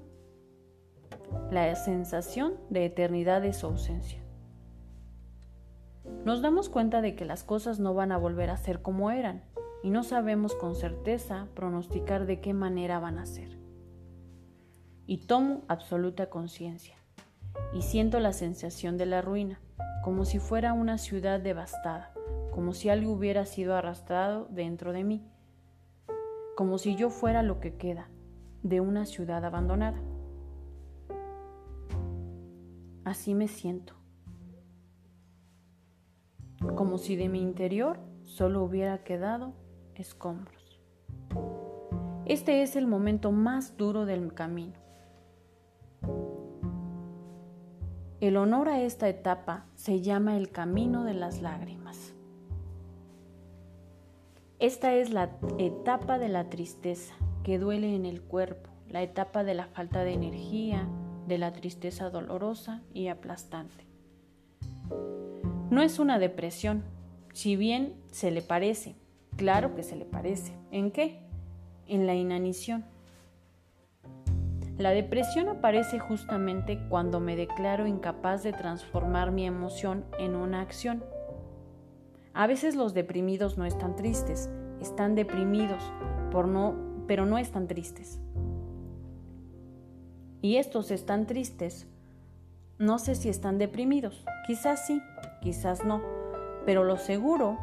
la 1.52 1.76
sensación 1.76 2.54
de 2.70 2.86
eternidad 2.86 3.42
de 3.42 3.52
su 3.52 3.66
ausencia 3.66 4.22
nos 6.26 6.42
damos 6.42 6.70
cuenta 6.70 7.02
de 7.02 7.16
que 7.16 7.26
las 7.26 7.44
cosas 7.44 7.80
no 7.80 7.94
van 7.94 8.12
a 8.12 8.18
volver 8.18 8.50
a 8.50 8.58
ser 8.58 8.82
como 8.82 9.12
eran 9.12 9.44
y 9.84 9.90
no 9.90 10.04
sabemos 10.04 10.54
con 10.54 10.76
certeza 10.76 11.48
pronosticar 11.56 12.26
de 12.28 12.42
qué 12.42 12.54
manera 12.54 13.00
van 13.00 13.18
a 13.18 13.26
ser. 13.26 13.58
Y 15.08 15.26
tomo 15.26 15.64
absoluta 15.68 16.30
conciencia 16.30 17.01
y 17.74 17.82
siento 17.82 18.20
la 18.20 18.34
sensación 18.34 18.98
de 18.98 19.06
la 19.06 19.22
ruina, 19.22 19.60
como 20.04 20.26
si 20.26 20.40
fuera 20.40 20.74
una 20.74 20.98
ciudad 20.98 21.40
devastada, 21.40 22.14
como 22.52 22.74
si 22.74 22.90
algo 22.90 23.12
hubiera 23.12 23.46
sido 23.46 23.76
arrastrado 23.76 24.48
dentro 24.50 24.94
de 24.94 25.04
mí, 25.04 25.24
como 26.56 26.78
si 26.78 26.96
yo 26.96 27.10
fuera 27.10 27.44
lo 27.44 27.60
que 27.60 27.76
queda 27.76 28.10
de 28.64 28.82
una 28.82 29.06
ciudad 29.06 29.44
abandonada. 29.46 30.02
Así 33.04 33.34
me 33.34 33.48
siento 33.48 34.02
como 36.76 36.98
si 36.98 37.16
de 37.16 37.30
mi 37.30 37.42
interior 37.42 38.00
solo 38.24 38.64
hubiera 38.64 39.04
quedado 39.04 39.54
escombros. 39.96 40.80
Este 42.26 42.62
es 42.62 42.76
el 42.76 42.88
momento 42.88 43.32
más 43.32 43.78
duro 43.78 44.06
del 44.06 44.34
camino. 44.34 44.81
El 48.22 48.38
honor 48.38 48.70
a 48.70 48.80
esta 48.80 49.10
etapa 49.10 49.66
se 49.74 50.02
llama 50.02 50.38
el 50.38 50.52
camino 50.52 51.04
de 51.04 51.16
las 51.16 51.42
lágrimas. 51.42 52.14
Esta 54.60 54.94
es 54.94 55.10
la 55.10 55.32
etapa 55.58 56.20
de 56.20 56.30
la 56.30 56.48
tristeza 56.48 57.16
que 57.44 57.58
duele 57.58 57.96
en 57.96 58.06
el 58.06 58.22
cuerpo, 58.22 58.70
la 58.88 59.02
etapa 59.02 59.44
de 59.44 59.56
la 59.56 59.66
falta 59.66 60.04
de 60.04 60.14
energía, 60.14 60.88
de 61.28 61.40
la 61.40 61.52
tristeza 61.52 62.12
dolorosa 62.12 62.84
y 62.94 63.08
aplastante. 63.08 63.88
No 65.72 65.82
es 65.82 65.98
una 65.98 66.20
depresión, 66.20 66.84
si 67.34 67.56
bien 67.56 67.96
se 68.12 68.30
le 68.30 68.44
parece, 68.44 68.94
claro 69.36 69.74
que 69.74 69.82
se 69.82 69.96
le 69.96 70.06
parece. 70.06 70.54
¿En 70.70 70.92
qué? 70.92 71.18
En 71.88 72.06
la 72.06 72.14
inanición. 72.14 72.86
La 74.82 74.90
depresión 74.90 75.48
aparece 75.48 76.00
justamente 76.00 76.80
cuando 76.90 77.20
me 77.20 77.36
declaro 77.36 77.86
incapaz 77.86 78.42
de 78.42 78.52
transformar 78.52 79.30
mi 79.30 79.46
emoción 79.46 80.04
en 80.18 80.36
una 80.36 80.62
acción. 80.62 81.04
A 82.34 82.48
veces 82.48 82.74
los 82.74 82.96
deprimidos 82.96 83.60
no 83.60 83.66
están 83.66 83.96
tristes, 83.96 84.50
están 84.82 85.14
deprimidos, 85.14 85.84
por 86.32 86.48
no, 86.48 86.74
pero 87.06 87.28
no 87.28 87.38
están 87.38 87.68
tristes. 87.68 88.20
Y 90.42 90.56
estos 90.56 90.90
están 90.90 91.28
tristes. 91.28 91.86
No 92.80 92.98
sé 92.98 93.14
si 93.14 93.30
están 93.30 93.60
deprimidos, 93.60 94.26
quizás 94.48 94.88
sí, 94.88 95.00
quizás 95.44 95.86
no, 95.86 96.02
pero 96.66 96.84
lo 96.84 96.98
seguro 96.98 97.60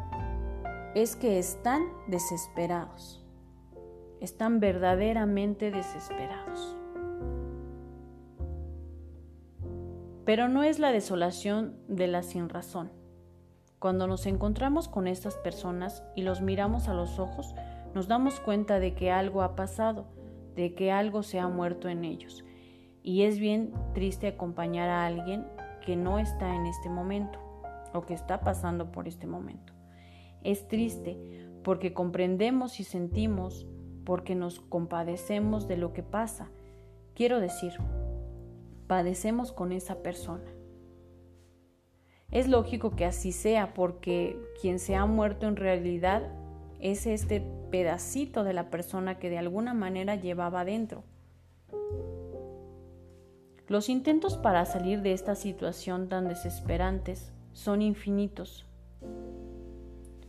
es 0.95 1.17
que 1.17 1.37
están 1.37 1.81
desesperados, 2.07 3.21
están 4.21 4.61
verdaderamente 4.61 5.69
desesperados. 5.69 6.78
Pero 10.29 10.47
no 10.47 10.61
es 10.61 10.77
la 10.77 10.91
desolación 10.91 11.73
de 11.87 12.05
la 12.05 12.21
sinrazón, 12.21 12.91
Cuando 13.79 14.05
nos 14.05 14.27
encontramos 14.27 14.87
con 14.87 15.07
estas 15.07 15.37
personas 15.37 16.03
y 16.15 16.21
los 16.21 16.39
miramos 16.39 16.87
a 16.87 16.93
los 16.93 17.17
ojos, 17.17 17.55
nos 17.95 18.07
damos 18.07 18.39
cuenta 18.39 18.79
de 18.79 18.93
que 18.93 19.09
algo 19.09 19.41
ha 19.41 19.55
pasado, 19.55 20.05
de 20.53 20.75
que 20.75 20.91
algo 20.91 21.23
se 21.23 21.39
ha 21.39 21.47
muerto 21.47 21.89
en 21.89 22.05
ellos. 22.05 22.45
Y 23.01 23.23
es 23.23 23.39
bien 23.39 23.73
triste 23.95 24.27
acompañar 24.27 24.87
a 24.89 25.07
alguien 25.07 25.47
que 25.83 25.95
no 25.95 26.19
está 26.19 26.55
en 26.55 26.67
este 26.67 26.89
momento 26.89 27.39
o 27.95 28.01
que 28.01 28.13
está 28.13 28.41
pasando 28.41 28.91
por 28.91 29.07
este 29.07 29.25
momento. 29.25 29.73
Es 30.43 30.67
triste 30.67 31.17
porque 31.63 31.91
comprendemos 31.91 32.79
y 32.79 32.83
sentimos, 32.83 33.65
porque 34.05 34.35
nos 34.35 34.59
compadecemos 34.59 35.67
de 35.67 35.77
lo 35.77 35.91
que 35.91 36.03
pasa. 36.03 36.51
Quiero 37.15 37.39
decir, 37.39 37.73
padecemos 38.89 39.51
con 39.51 39.71
esa 39.71 40.01
persona. 40.01 40.51
Es 42.31 42.47
lógico 42.47 42.95
que 42.95 43.05
así 43.05 43.31
sea 43.31 43.75
porque 43.75 44.35
quien 44.59 44.79
se 44.79 44.95
ha 44.95 45.05
muerto 45.05 45.47
en 45.47 45.57
realidad 45.57 46.23
es 46.79 47.05
este 47.05 47.39
pedacito 47.69 48.43
de 48.43 48.53
la 48.53 48.71
persona 48.71 49.19
que 49.19 49.29
de 49.29 49.37
alguna 49.37 49.75
manera 49.75 50.15
llevaba 50.15 50.65
dentro. 50.65 51.03
Los 53.67 53.89
intentos 53.89 54.37
para 54.37 54.65
salir 54.65 55.03
de 55.03 55.13
esta 55.13 55.35
situación 55.35 56.09
tan 56.09 56.27
desesperantes 56.27 57.31
son 57.53 57.83
infinitos, 57.83 58.65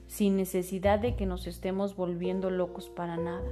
sin 0.06 0.36
necesidad 0.36 0.98
de 0.98 1.16
que 1.16 1.24
nos 1.24 1.46
estemos 1.46 1.96
volviendo 1.96 2.50
locos 2.50 2.90
para 2.90 3.16
nada. 3.16 3.48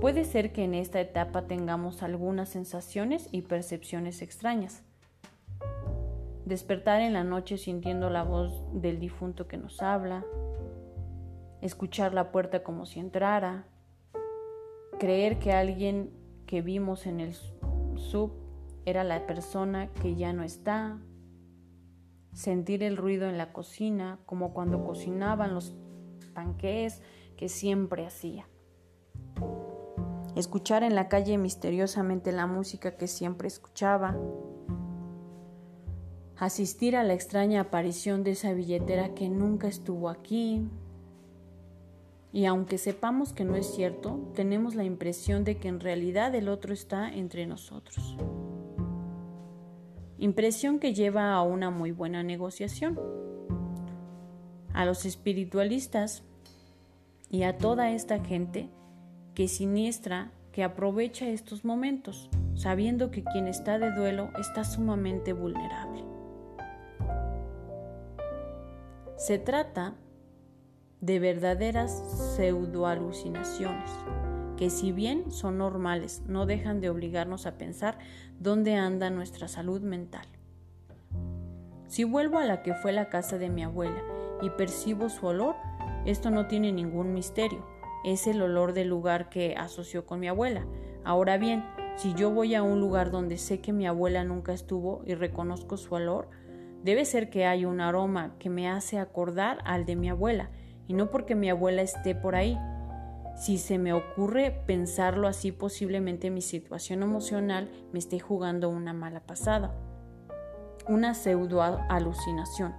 Puede 0.00 0.24
ser 0.24 0.52
que 0.52 0.62
en 0.62 0.74
esta 0.74 1.00
etapa 1.00 1.48
tengamos 1.48 2.04
algunas 2.04 2.48
sensaciones 2.48 3.28
y 3.32 3.42
percepciones 3.42 4.22
extrañas. 4.22 4.84
Despertar 6.44 7.00
en 7.00 7.14
la 7.14 7.24
noche 7.24 7.58
sintiendo 7.58 8.08
la 8.08 8.22
voz 8.22 8.62
del 8.72 9.00
difunto 9.00 9.48
que 9.48 9.56
nos 9.56 9.82
habla, 9.82 10.24
escuchar 11.60 12.14
la 12.14 12.30
puerta 12.30 12.62
como 12.62 12.86
si 12.86 13.00
entrara, 13.00 13.66
creer 15.00 15.40
que 15.40 15.52
alguien 15.52 16.12
que 16.46 16.62
vimos 16.62 17.04
en 17.06 17.18
el 17.18 17.34
sub 17.96 18.30
era 18.84 19.02
la 19.02 19.26
persona 19.26 19.88
que 19.94 20.14
ya 20.14 20.32
no 20.32 20.44
está. 20.44 21.00
Sentir 22.32 22.84
el 22.84 22.96
ruido 22.96 23.28
en 23.28 23.36
la 23.36 23.52
cocina, 23.52 24.20
como 24.26 24.54
cuando 24.54 24.84
cocinaban 24.84 25.54
los 25.54 25.74
panqués 26.34 27.02
que 27.36 27.48
siempre 27.48 28.06
hacía. 28.06 28.46
Escuchar 30.36 30.82
en 30.82 30.94
la 30.94 31.08
calle 31.08 31.38
misteriosamente 31.38 32.32
la 32.32 32.46
música 32.46 32.96
que 32.96 33.06
siempre 33.06 33.48
escuchaba. 33.48 34.16
Asistir 36.36 36.96
a 36.96 37.02
la 37.02 37.14
extraña 37.14 37.62
aparición 37.62 38.22
de 38.22 38.32
esa 38.32 38.52
billetera 38.52 39.14
que 39.14 39.28
nunca 39.28 39.68
estuvo 39.68 40.08
aquí. 40.08 40.68
Y 42.32 42.44
aunque 42.44 42.78
sepamos 42.78 43.32
que 43.32 43.44
no 43.44 43.56
es 43.56 43.74
cierto, 43.74 44.30
tenemos 44.34 44.74
la 44.74 44.84
impresión 44.84 45.44
de 45.44 45.58
que 45.58 45.68
en 45.68 45.80
realidad 45.80 46.34
el 46.34 46.48
otro 46.48 46.72
está 46.72 47.08
entre 47.08 47.46
nosotros 47.46 48.16
impresión 50.18 50.80
que 50.80 50.94
lleva 50.94 51.32
a 51.32 51.42
una 51.42 51.70
muy 51.70 51.92
buena 51.92 52.22
negociación. 52.22 52.98
A 54.74 54.84
los 54.84 55.04
espiritualistas 55.04 56.22
y 57.30 57.44
a 57.44 57.56
toda 57.56 57.90
esta 57.90 58.22
gente 58.24 58.68
que 59.38 59.46
siniestra 59.46 60.32
que 60.50 60.64
aprovecha 60.64 61.28
estos 61.28 61.64
momentos, 61.64 62.28
sabiendo 62.56 63.12
que 63.12 63.22
quien 63.22 63.46
está 63.46 63.78
de 63.78 63.92
duelo 63.92 64.30
está 64.36 64.64
sumamente 64.64 65.32
vulnerable. 65.32 66.02
Se 69.16 69.38
trata 69.38 69.94
de 71.00 71.20
verdaderas 71.20 71.92
pseudoalucinaciones 72.34 73.88
que 74.56 74.70
si 74.70 74.90
bien 74.90 75.30
son 75.30 75.58
normales, 75.58 76.24
no 76.26 76.44
dejan 76.44 76.80
de 76.80 76.90
obligarnos 76.90 77.46
a 77.46 77.58
pensar 77.58 77.96
dónde 78.40 78.74
anda 78.74 79.08
nuestra 79.08 79.46
salud 79.46 79.82
mental. 79.82 80.26
Si 81.86 82.02
vuelvo 82.02 82.40
a 82.40 82.44
la 82.44 82.64
que 82.64 82.74
fue 82.74 82.90
la 82.90 83.08
casa 83.08 83.38
de 83.38 83.50
mi 83.50 83.62
abuela 83.62 84.02
y 84.42 84.50
percibo 84.50 85.08
su 85.08 85.26
olor, 85.26 85.54
esto 86.06 86.30
no 86.30 86.48
tiene 86.48 86.72
ningún 86.72 87.14
misterio, 87.14 87.77
es 88.04 88.26
el 88.26 88.40
olor 88.42 88.72
del 88.72 88.88
lugar 88.88 89.28
que 89.28 89.54
asoció 89.56 90.06
con 90.06 90.20
mi 90.20 90.28
abuela. 90.28 90.66
Ahora 91.04 91.38
bien, 91.38 91.64
si 91.96 92.14
yo 92.14 92.30
voy 92.30 92.54
a 92.54 92.62
un 92.62 92.80
lugar 92.80 93.10
donde 93.10 93.38
sé 93.38 93.60
que 93.60 93.72
mi 93.72 93.86
abuela 93.86 94.24
nunca 94.24 94.52
estuvo 94.52 95.02
y 95.04 95.14
reconozco 95.14 95.76
su 95.76 95.94
olor, 95.94 96.28
debe 96.82 97.04
ser 97.04 97.30
que 97.30 97.46
hay 97.46 97.64
un 97.64 97.80
aroma 97.80 98.34
que 98.38 98.50
me 98.50 98.68
hace 98.68 98.98
acordar 98.98 99.58
al 99.64 99.84
de 99.84 99.96
mi 99.96 100.08
abuela, 100.08 100.50
y 100.86 100.94
no 100.94 101.10
porque 101.10 101.34
mi 101.34 101.50
abuela 101.50 101.82
esté 101.82 102.14
por 102.14 102.34
ahí, 102.34 102.56
si 103.38 103.56
se 103.56 103.78
me 103.78 103.92
ocurre 103.92 104.50
pensarlo 104.66 105.28
así, 105.28 105.52
posiblemente 105.52 106.28
mi 106.28 106.42
situación 106.42 107.04
emocional 107.04 107.70
me 107.92 108.00
esté 108.00 108.18
jugando 108.18 108.68
una 108.68 108.92
mala 108.92 109.20
pasada. 109.20 109.76
Una 110.88 111.14
pseudo 111.14 111.62
alucinación. 111.62 112.74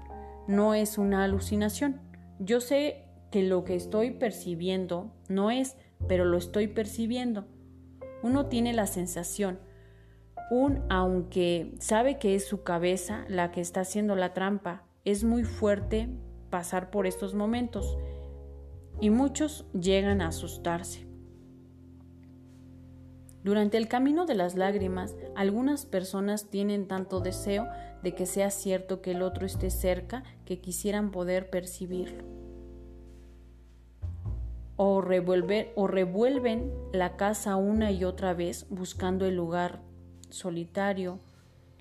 No 0.48 0.74
es 0.74 0.98
una 0.98 1.24
alucinación. 1.24 2.02
Yo 2.40 2.60
sé 2.60 3.06
que 3.32 3.44
lo 3.44 3.64
que 3.64 3.76
estoy 3.76 4.12
percibiendo 4.12 5.12
no 5.28 5.52
es, 5.52 5.76
pero 6.08 6.26
lo 6.26 6.38
estoy 6.38 6.68
percibiendo. 6.68 7.46
Uno 8.24 8.48
tiene 8.48 8.74
la 8.74 8.88
sensación, 8.88 9.60
un 10.50 10.84
aunque 10.90 11.76
sabe 11.80 12.18
que 12.18 12.36
es 12.36 12.48
su 12.48 12.64
cabeza 12.64 13.26
la 13.30 13.52
que 13.52 13.62
está 13.62 13.82
haciendo 13.82 14.16
la 14.16 14.34
trampa, 14.34 14.84
es 15.06 15.24
muy 15.24 15.44
fuerte 15.44 16.10
pasar 16.50 16.90
por 16.90 17.06
estos 17.06 17.36
momentos 17.36 17.98
y 19.00 19.10
muchos 19.10 19.66
llegan 19.74 20.22
a 20.22 20.28
asustarse. 20.30 21.08
Durante 23.44 23.78
el 23.78 23.88
camino 23.88 24.26
de 24.26 24.36
las 24.36 24.56
lágrimas, 24.56 25.16
algunas 25.36 25.86
personas 25.86 26.50
tienen 26.50 26.88
tanto 26.88 27.22
deseo 27.22 27.68
de 28.04 28.14
que 28.14 28.26
sea 28.26 28.52
cierto 28.52 29.02
que 29.02 29.12
el 29.12 29.22
otro 29.22 29.46
esté 29.46 29.70
cerca 29.70 30.24
que 30.46 30.60
quisieran 30.60 31.12
poder 31.12 31.50
percibirlo. 31.50 32.39
O, 34.82 35.02
revolver, 35.02 35.74
o 35.76 35.88
revuelven 35.88 36.72
la 36.94 37.18
casa 37.18 37.58
una 37.58 37.92
y 37.92 38.06
otra 38.06 38.34
vez 38.34 38.66
buscando 38.70 39.26
el 39.26 39.36
lugar 39.36 39.82
solitario, 40.30 41.20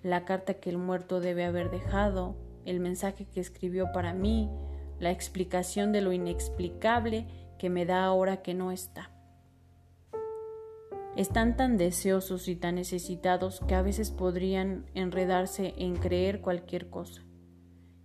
la 0.02 0.24
carta 0.24 0.54
que 0.54 0.68
el 0.68 0.78
muerto 0.78 1.20
debe 1.20 1.44
haber 1.44 1.70
dejado, 1.70 2.34
el 2.64 2.80
mensaje 2.80 3.24
que 3.24 3.38
escribió 3.38 3.92
para 3.92 4.14
mí, 4.14 4.50
la 4.98 5.12
explicación 5.12 5.92
de 5.92 6.00
lo 6.00 6.12
inexplicable 6.12 7.28
que 7.56 7.70
me 7.70 7.86
da 7.86 8.04
ahora 8.04 8.42
que 8.42 8.54
no 8.54 8.72
está. 8.72 9.12
Están 11.14 11.56
tan 11.56 11.76
deseosos 11.76 12.48
y 12.48 12.56
tan 12.56 12.74
necesitados 12.74 13.60
que 13.68 13.76
a 13.76 13.82
veces 13.82 14.10
podrían 14.10 14.86
enredarse 14.94 15.72
en 15.76 15.94
creer 15.94 16.40
cualquier 16.40 16.90
cosa. 16.90 17.27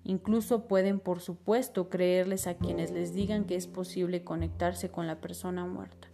Incluso 0.03 0.67
pueden, 0.67 0.99
por 0.99 1.21
supuesto, 1.21 1.89
creerles 1.89 2.47
a 2.47 2.55
quienes 2.55 2.91
les 2.91 3.13
digan 3.13 3.45
que 3.45 3.55
es 3.55 3.67
posible 3.67 4.23
conectarse 4.23 4.89
con 4.89 5.07
la 5.07 5.21
persona 5.21 5.65
muerta. 5.65 6.09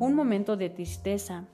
Un 0.00 0.14
momento 0.14 0.56
de 0.56 0.70
tristeza, 0.70 1.46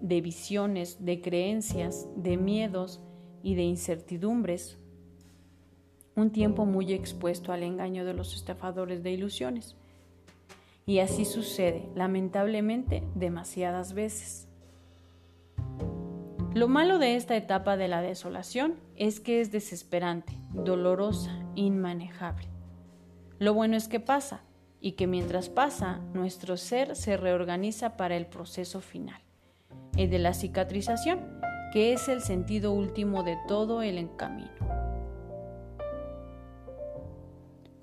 de 0.00 0.20
visiones, 0.20 1.04
de 1.04 1.20
creencias, 1.20 2.08
de 2.16 2.36
miedos 2.36 3.00
y 3.42 3.54
de 3.54 3.62
incertidumbres 3.62 4.80
un 6.20 6.30
tiempo 6.30 6.66
muy 6.66 6.92
expuesto 6.92 7.52
al 7.52 7.62
engaño 7.62 8.04
de 8.04 8.14
los 8.14 8.34
estafadores 8.34 9.02
de 9.02 9.12
ilusiones. 9.12 9.76
Y 10.86 10.98
así 10.98 11.24
sucede, 11.24 11.88
lamentablemente, 11.94 13.02
demasiadas 13.14 13.94
veces. 13.94 14.49
Lo 16.52 16.66
malo 16.66 16.98
de 16.98 17.14
esta 17.14 17.36
etapa 17.36 17.76
de 17.76 17.86
la 17.86 18.02
desolación 18.02 18.74
es 18.96 19.20
que 19.20 19.40
es 19.40 19.52
desesperante, 19.52 20.32
dolorosa, 20.52 21.30
inmanejable. 21.54 22.48
Lo 23.38 23.54
bueno 23.54 23.76
es 23.76 23.86
que 23.86 24.00
pasa 24.00 24.42
y 24.80 24.92
que 24.92 25.06
mientras 25.06 25.48
pasa, 25.48 26.00
nuestro 26.12 26.56
ser 26.56 26.96
se 26.96 27.16
reorganiza 27.16 27.96
para 27.96 28.16
el 28.16 28.26
proceso 28.26 28.80
final, 28.80 29.22
el 29.96 30.10
de 30.10 30.18
la 30.18 30.34
cicatrización, 30.34 31.40
que 31.72 31.92
es 31.92 32.08
el 32.08 32.20
sentido 32.20 32.72
último 32.72 33.22
de 33.22 33.38
todo 33.46 33.82
el 33.82 34.16
camino. 34.16 34.50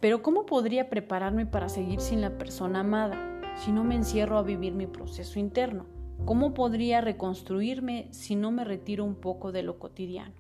Pero 0.02 0.22
¿cómo 0.22 0.46
podría 0.46 0.90
prepararme 0.90 1.46
para 1.46 1.70
seguir 1.70 2.02
sin 2.02 2.20
la 2.20 2.38
persona 2.38 2.82
amada 2.82 3.40
si 3.56 3.72
no 3.72 3.86
me 3.86 3.96
encierro 3.96 4.38
a 4.38 4.44
vivir 4.44 4.74
mi 4.74 4.88
proceso 4.88 5.40
interno? 5.40 5.97
¿Cómo 6.26 6.54
podría 6.54 7.02
reconstruirme 7.02 8.08
si 8.12 8.36
no 8.36 8.52
me 8.52 8.64
retiro 8.64 9.06
un 9.06 9.16
poco 9.16 9.52
de 9.52 9.64
lo 9.64 9.80
cotidiano? 9.80 10.36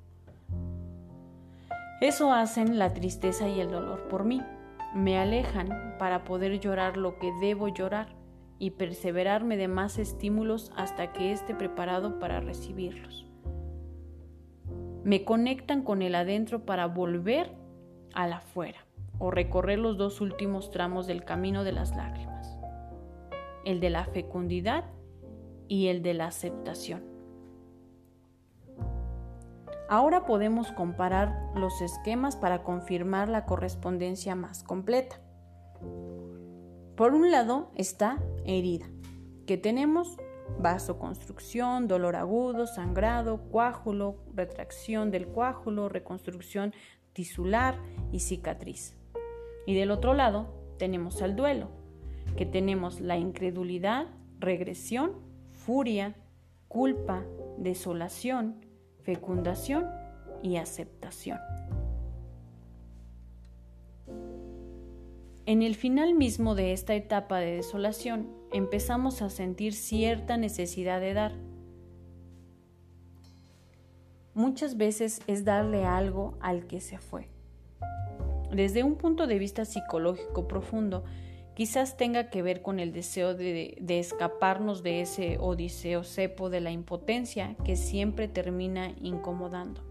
Eso 2.02 2.32
hacen 2.32 2.78
la 2.78 2.94
tristeza 2.94 3.48
y 3.48 3.60
el 3.60 3.72
dolor 3.72 4.08
por 4.08 4.24
mí. 4.24 4.42
Me 4.94 5.18
alejan 5.18 5.96
para 5.98 6.24
poder 6.24 6.60
llorar 6.60 6.98
lo 6.98 7.18
que 7.20 7.32
debo 7.42 7.70
llorar 7.70 8.10
y 8.60 8.72
perseverarme 8.72 9.58
de 9.58 9.68
más 9.68 9.98
estímulos 9.98 10.72
hasta 10.76 11.12
que 11.14 11.32
esté 11.32 11.56
preparado 11.56 12.20
para 12.20 12.40
recibirlos. 12.40 13.26
Me 15.04 15.24
conectan 15.24 15.84
con 15.84 16.02
el 16.02 16.16
adentro 16.16 16.66
para 16.66 16.88
volver 16.88 17.52
a 18.14 18.28
la 18.28 18.42
fuera 18.42 18.80
o 19.20 19.32
recorrer 19.32 19.80
los 19.80 19.98
dos 19.98 20.22
últimos 20.22 20.70
tramos 20.70 21.08
del 21.08 21.24
camino 21.24 21.64
de 21.64 21.72
las 21.72 21.96
lágrimas, 21.96 22.58
el 23.66 23.80
de 23.80 23.90
la 23.90 24.06
fecundidad 24.06 24.84
y 25.68 25.88
el 25.88 26.02
de 26.02 26.14
la 26.14 26.28
aceptación. 26.28 27.04
Ahora 29.90 30.26
podemos 30.26 30.72
comparar 30.74 31.52
los 31.56 31.82
esquemas 31.82 32.36
para 32.36 32.64
confirmar 32.64 33.30
la 33.30 33.46
correspondencia 33.46 34.36
más 34.36 34.64
completa. 34.64 35.22
Por 36.98 37.14
un 37.14 37.32
lado 37.32 37.72
está 37.76 38.20
herida, 38.44 38.88
que 39.46 39.58
tenemos 39.58 40.18
vasoconstrucción, 40.60 41.88
dolor 41.88 42.16
agudo, 42.16 42.68
sangrado, 42.68 43.50
coágulo, 43.50 44.18
retracción 44.34 45.12
del 45.12 45.28
coágulo, 45.28 45.88
reconstrucción 45.90 46.74
tisular 47.14 47.78
y 48.12 48.20
cicatriz. 48.20 48.96
Y 49.66 49.76
del 49.76 49.92
otro 49.92 50.14
lado 50.14 50.48
tenemos 50.78 51.22
al 51.22 51.36
duelo, 51.36 51.70
que 52.36 52.46
tenemos 52.46 53.00
la 53.00 53.18
incredulidad, 53.18 54.08
regresión, 54.40 55.27
furia, 55.68 56.16
culpa, 56.70 57.26
desolación, 57.58 58.56
fecundación 59.02 59.86
y 60.42 60.56
aceptación. 60.56 61.40
En 65.46 65.62
el 65.62 65.76
final 65.76 66.14
mismo 66.14 66.56
de 66.56 66.72
esta 66.72 66.96
etapa 66.96 67.40
de 67.40 67.58
desolación, 67.58 68.30
empezamos 68.54 69.22
a 69.22 69.30
sentir 69.30 69.74
cierta 69.74 70.38
necesidad 70.38 71.02
de 71.02 71.14
dar. 71.14 71.34
Muchas 74.34 74.78
veces 74.78 75.22
es 75.28 75.44
darle 75.44 75.84
algo 75.84 76.38
al 76.40 76.66
que 76.66 76.80
se 76.80 76.98
fue. 76.98 77.28
Desde 78.54 78.84
un 78.84 78.96
punto 78.96 79.28
de 79.28 79.38
vista 79.38 79.66
psicológico 79.66 80.48
profundo, 80.48 81.04
quizás 81.58 81.98
tenga 81.98 82.30
que 82.30 82.44
ver 82.44 82.62
con 82.62 82.80
el 82.80 82.94
deseo 82.94 83.34
de, 83.34 83.76
escaparnos 83.88 84.84
de 84.84 85.02
ese 85.02 85.40
odiseo 85.40 86.04
cepo 86.04 86.52
de 86.52 86.62
la 86.62 86.70
impotencia 86.70 87.56
que 87.66 87.76
siempre 87.76 88.28
termina 88.28 88.94
incomodando 89.02 89.82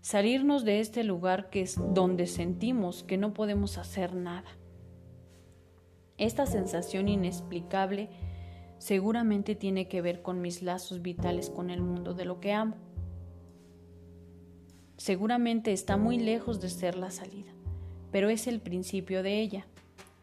salirnos 0.00 0.64
de 0.64 0.78
este 0.78 1.02
lugar 1.02 1.50
que 1.50 1.62
es 1.62 1.80
donde 1.94 2.28
sentimos 2.28 3.02
que 3.02 3.16
no 3.16 3.34
podemos 3.34 3.76
hacer 3.76 4.14
nada. 4.14 4.48
Esta 6.16 6.46
sensación 6.46 7.08
inexplicable 7.08 8.08
seguramente 8.78 9.56
tiene 9.56 9.88
que 9.88 10.00
ver 10.00 10.22
con 10.22 10.40
mis 10.40 10.62
lazos 10.62 11.02
vitales 11.02 11.50
con 11.50 11.70
el 11.70 11.82
mundo 11.82 12.14
de 12.14 12.24
lo 12.24 12.38
que 12.38 12.52
amo. 12.52 12.76
Seguramente 14.96 15.72
está 15.72 15.96
muy 15.96 16.20
lejos 16.20 16.60
de 16.60 16.70
ser 16.70 16.96
la 16.96 17.10
salida, 17.10 17.52
pero 18.10 18.28
es 18.28 18.46
el 18.46 18.60
principio 18.60 19.22
de 19.22 19.40
ella, 19.40 19.66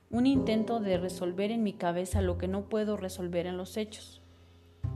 un 0.10 0.26
intento 0.26 0.80
de 0.80 0.98
resolver 0.98 1.52
en 1.52 1.64
mi 1.64 1.74
cabeza 1.74 2.22
lo 2.22 2.38
que 2.38 2.48
no 2.48 2.70
puedo 2.70 2.98
resolver 2.98 3.46
en 3.46 3.58
los 3.58 3.78
hechos. 3.78 4.22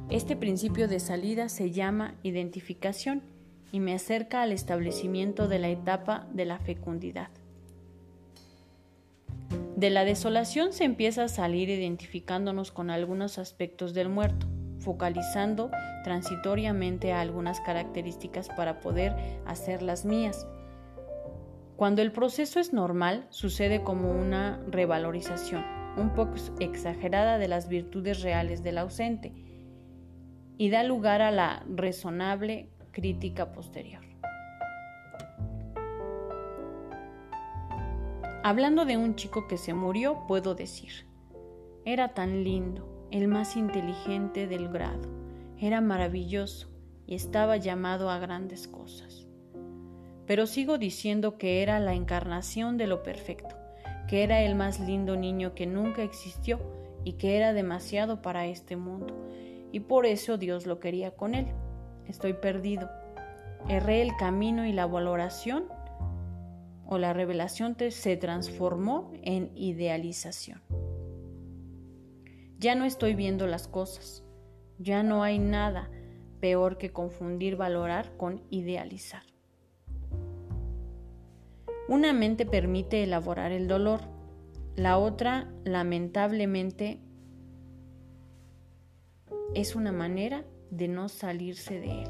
Este 0.10 0.36
principio 0.36 0.88
de 0.88 1.00
salida 1.00 1.50
se 1.50 1.72
llama 1.72 2.16
identificación 2.24 3.22
y 3.72 3.80
me 3.80 3.94
acerca 3.94 4.42
al 4.42 4.52
establecimiento 4.52 5.48
de 5.48 5.60
la 5.60 5.70
etapa 5.70 6.28
de 6.34 6.46
la 6.46 6.60
fecundidad. 6.60 7.30
De 9.76 9.89
la 9.89 10.06
desolación 10.06 10.74
se 10.74 10.84
empieza 10.84 11.24
a 11.24 11.28
salir 11.28 11.70
identificándonos 11.70 12.72
con 12.72 12.89
algunos 12.89 13.38
aspectos 13.38 13.94
del 13.94 14.10
muerto, 14.10 14.48
focalizando 14.80 15.72
transitoriamente 16.04 17.14
algunas 17.14 17.62
características 17.62 18.50
para 18.50 18.80
poder 18.80 19.16
hacerlas 19.46 20.06
mías. 20.06 20.46
Cuando 21.82 22.04
el 22.04 22.12
proceso 22.12 22.60
es 22.60 22.74
normal, 22.74 23.26
sucede 23.32 23.82
como 23.82 24.12
una 24.12 24.64
revalorización, 24.68 25.66
un 25.98 26.14
poco 26.14 26.36
exagerada 26.60 27.40
de 27.40 27.48
las 27.48 27.68
virtudes 27.68 28.22
reales 28.22 28.62
del 28.62 28.78
ausente, 28.78 29.34
y 30.60 30.70
da 30.70 30.84
lugar 30.84 31.24
a 31.24 31.32
la 31.32 31.66
razonable 31.68 32.70
crítica 32.92 33.52
posterior. 33.52 34.04
Hablando 38.44 38.86
de 38.86 38.98
un 38.98 39.16
chico 39.16 39.48
que 39.48 39.58
se 39.58 39.74
murió, 39.74 40.28
puedo 40.28 40.54
decir, 40.54 41.08
era 41.84 42.14
tan 42.14 42.44
lindo, 42.44 43.08
el 43.10 43.28
más 43.28 43.58
inteligente 43.58 44.46
del 44.46 44.70
grado, 44.70 45.10
era 45.58 45.82
maravilloso 45.82 46.70
y 47.08 47.16
estaba 47.16 47.58
llamado 47.58 48.12
a 48.12 48.20
grandes 48.20 48.68
cosas. 48.68 49.31
Pero 50.32 50.48
sigo 50.48 50.78
diciendo 50.78 51.38
que 51.38 51.62
era 51.62 51.82
la 51.82 51.94
encarnación 51.94 52.78
de 52.78 52.88
lo 52.88 53.04
perfecto, 53.04 53.54
que 54.08 54.24
era 54.24 54.40
el 54.44 54.56
más 54.56 54.80
lindo 54.80 55.18
niño 55.18 55.54
que 55.56 55.66
nunca 55.66 56.04
existió 56.04 56.58
y 57.04 57.18
que 57.18 57.36
era 57.36 57.52
demasiado 57.52 58.22
para 58.22 58.46
este 58.46 58.78
mundo, 58.78 59.28
y 59.74 59.82
por 59.82 60.06
eso 60.06 60.38
Dios 60.38 60.66
lo 60.66 60.80
quería 60.80 61.12
con 61.12 61.36
él 61.36 61.48
estoy 62.08 62.32
perdido. 62.32 62.90
Erré 63.68 64.02
el 64.02 64.16
camino 64.18 64.66
y 64.66 64.72
la 64.72 64.86
valoración 64.86 65.66
o 66.86 66.98
la 66.98 67.12
revelación 67.12 67.76
se 67.90 68.16
transformó 68.16 69.12
en 69.24 69.52
idealización. 69.58 70.62
Ya 72.58 72.76
no 72.76 72.86
estoy 72.86 73.16
viendo 73.16 73.48
las 73.48 73.68
cosas. 73.68 74.24
Ya 74.80 75.04
no 75.04 75.24
hay 75.24 75.40
nada 75.40 75.92
peor 76.40 76.78
que 76.78 76.94
confundir 76.94 77.58
valorar 77.58 78.16
con 78.16 78.42
idealizar. 78.50 79.31
Una 81.88 82.14
mente 82.14 82.46
permite 82.46 83.04
elaborar 83.04 83.52
el 83.52 83.68
dolor, 83.68 84.02
la 84.76 84.98
otra, 84.98 85.52
lamentablemente, 85.64 87.00
es 89.54 89.76
una 89.76 89.92
manera 89.92 90.46
de 90.70 90.88
no 90.88 91.10
salirse 91.10 91.80
de 91.80 92.04
él. 92.04 92.10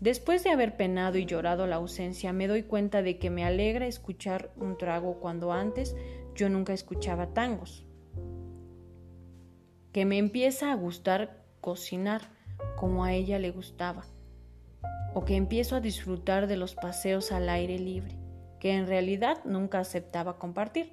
Después 0.00 0.42
de 0.42 0.50
haber 0.50 0.78
penado 0.78 1.18
y 1.18 1.26
llorado 1.26 1.66
la 1.66 1.76
ausencia, 1.76 2.32
me 2.32 2.48
doy 2.48 2.62
cuenta 2.62 3.02
de 3.02 3.18
que 3.18 3.28
me 3.28 3.44
alegra 3.44 3.86
escuchar 3.86 4.50
un 4.56 4.78
trago 4.78 5.20
cuando 5.20 5.52
antes 5.52 5.94
yo 6.34 6.48
nunca 6.48 6.72
escuchaba 6.72 7.34
tangos. 7.34 7.84
Que 9.92 10.06
me 10.06 10.16
empieza 10.16 10.72
a 10.72 10.76
gustar 10.76 11.44
cocinar 11.60 12.22
como 12.76 13.04
a 13.04 13.12
ella 13.12 13.38
le 13.38 13.50
gustaba. 13.50 14.06
O 15.14 15.24
que 15.24 15.36
empiezo 15.36 15.76
a 15.76 15.80
disfrutar 15.80 16.46
de 16.46 16.56
los 16.56 16.74
paseos 16.74 17.32
al 17.32 17.48
aire 17.48 17.78
libre, 17.78 18.16
que 18.58 18.72
en 18.72 18.86
realidad 18.86 19.38
nunca 19.44 19.80
aceptaba 19.80 20.38
compartir. 20.38 20.92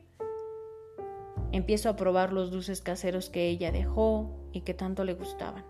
Empiezo 1.51 1.89
a 1.89 1.95
probar 1.95 2.33
los 2.33 2.51
dulces 2.51 2.81
caseros 2.81 3.29
que 3.29 3.47
ella 3.47 3.71
dejó 3.71 4.31
y 4.51 4.61
que 4.61 4.73
tanto 4.73 5.03
le 5.03 5.13
gustaban. 5.13 5.63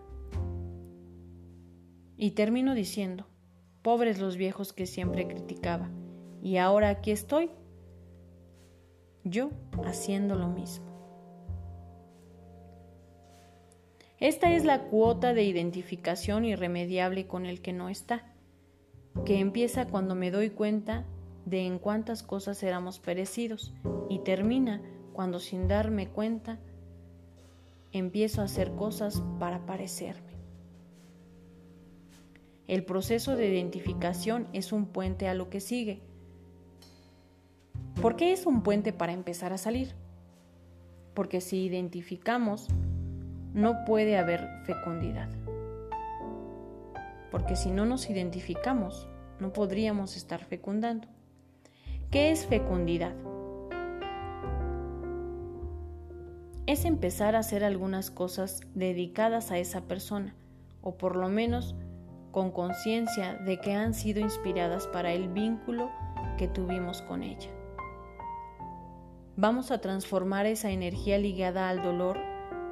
Y 2.16 2.32
termino 2.32 2.74
diciendo, 2.74 3.26
pobres 3.82 4.18
los 4.18 4.36
viejos 4.36 4.72
que 4.72 4.86
siempre 4.86 5.28
criticaba, 5.28 5.88
y 6.42 6.56
ahora 6.56 6.88
aquí 6.88 7.10
estoy, 7.10 7.50
yo 9.24 9.50
haciendo 9.84 10.34
lo 10.34 10.48
mismo. 10.48 10.87
Esta 14.20 14.52
es 14.52 14.64
la 14.64 14.82
cuota 14.82 15.32
de 15.32 15.44
identificación 15.44 16.44
irremediable 16.44 17.28
con 17.28 17.46
el 17.46 17.62
que 17.62 17.72
no 17.72 17.88
está, 17.88 18.24
que 19.24 19.38
empieza 19.38 19.86
cuando 19.86 20.16
me 20.16 20.32
doy 20.32 20.50
cuenta 20.50 21.04
de 21.46 21.64
en 21.66 21.78
cuántas 21.78 22.24
cosas 22.24 22.62
éramos 22.64 22.98
perecidos 22.98 23.72
y 24.10 24.18
termina 24.18 24.82
cuando 25.12 25.38
sin 25.38 25.68
darme 25.68 26.08
cuenta 26.08 26.58
empiezo 27.92 28.40
a 28.40 28.46
hacer 28.46 28.72
cosas 28.72 29.22
para 29.38 29.64
parecerme. 29.66 30.32
El 32.66 32.84
proceso 32.84 33.36
de 33.36 33.48
identificación 33.48 34.48
es 34.52 34.72
un 34.72 34.86
puente 34.86 35.28
a 35.28 35.34
lo 35.34 35.48
que 35.48 35.60
sigue. 35.60 36.02
¿Por 38.02 38.16
qué 38.16 38.32
es 38.32 38.46
un 38.46 38.62
puente 38.62 38.92
para 38.92 39.12
empezar 39.12 39.52
a 39.52 39.58
salir? 39.58 39.94
Porque 41.14 41.40
si 41.40 41.64
identificamos, 41.64 42.68
no 43.58 43.84
puede 43.84 44.16
haber 44.16 44.48
fecundidad. 44.62 45.28
Porque 47.32 47.56
si 47.56 47.72
no 47.72 47.86
nos 47.86 48.08
identificamos, 48.08 49.08
no 49.40 49.52
podríamos 49.52 50.16
estar 50.16 50.44
fecundando. 50.44 51.08
¿Qué 52.12 52.30
es 52.30 52.46
fecundidad? 52.46 53.14
es 56.66 56.84
empezar 56.84 57.34
a 57.34 57.38
hacer 57.38 57.64
algunas 57.64 58.10
cosas 58.10 58.60
dedicadas 58.74 59.50
a 59.50 59.56
esa 59.56 59.88
persona, 59.88 60.34
o 60.82 60.98
por 60.98 61.16
lo 61.16 61.30
menos 61.30 61.74
con 62.30 62.50
conciencia 62.50 63.36
de 63.36 63.58
que 63.58 63.72
han 63.72 63.94
sido 63.94 64.20
inspiradas 64.20 64.86
para 64.86 65.12
el 65.14 65.30
vínculo 65.30 65.90
que 66.36 66.46
tuvimos 66.46 67.00
con 67.00 67.22
ella. 67.22 67.48
Vamos 69.36 69.70
a 69.70 69.80
transformar 69.80 70.44
esa 70.44 70.70
energía 70.70 71.16
ligada 71.16 71.70
al 71.70 71.82
dolor 71.82 72.18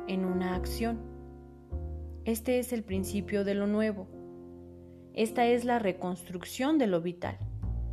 en 0.08 0.24
una 0.24 0.54
acción. 0.54 0.98
Este 2.24 2.58
es 2.58 2.72
el 2.72 2.82
principio 2.82 3.44
de 3.44 3.54
lo 3.54 3.66
nuevo. 3.66 4.08
Esta 5.14 5.46
es 5.46 5.64
la 5.64 5.78
reconstrucción 5.78 6.78
de 6.78 6.86
lo 6.86 7.00
vital. 7.00 7.38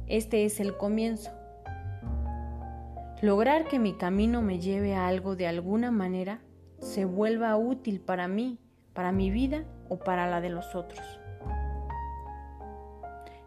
Este 0.07 0.45
es 0.45 0.59
el 0.59 0.76
comienzo. 0.78 1.32
Lograr 3.22 3.68
que 3.68 3.80
mi 3.80 3.93
camino 3.93 4.41
me 4.41 4.59
lleve 4.59 4.95
a 4.95 5.07
algo 5.07 5.36
de 5.36 5.47
alguna 5.47 5.91
manera 5.91 6.41
se 6.80 7.05
vuelva 7.05 7.55
útil 7.55 8.01
para 8.01 8.28
mí, 8.28 8.59
para 8.93 9.11
mi 9.11 9.32
vida 9.32 9.64
o 9.88 9.99
para 9.99 10.30
la 10.30 10.41
de 10.41 10.49
los 10.49 10.76
otros. 10.76 11.20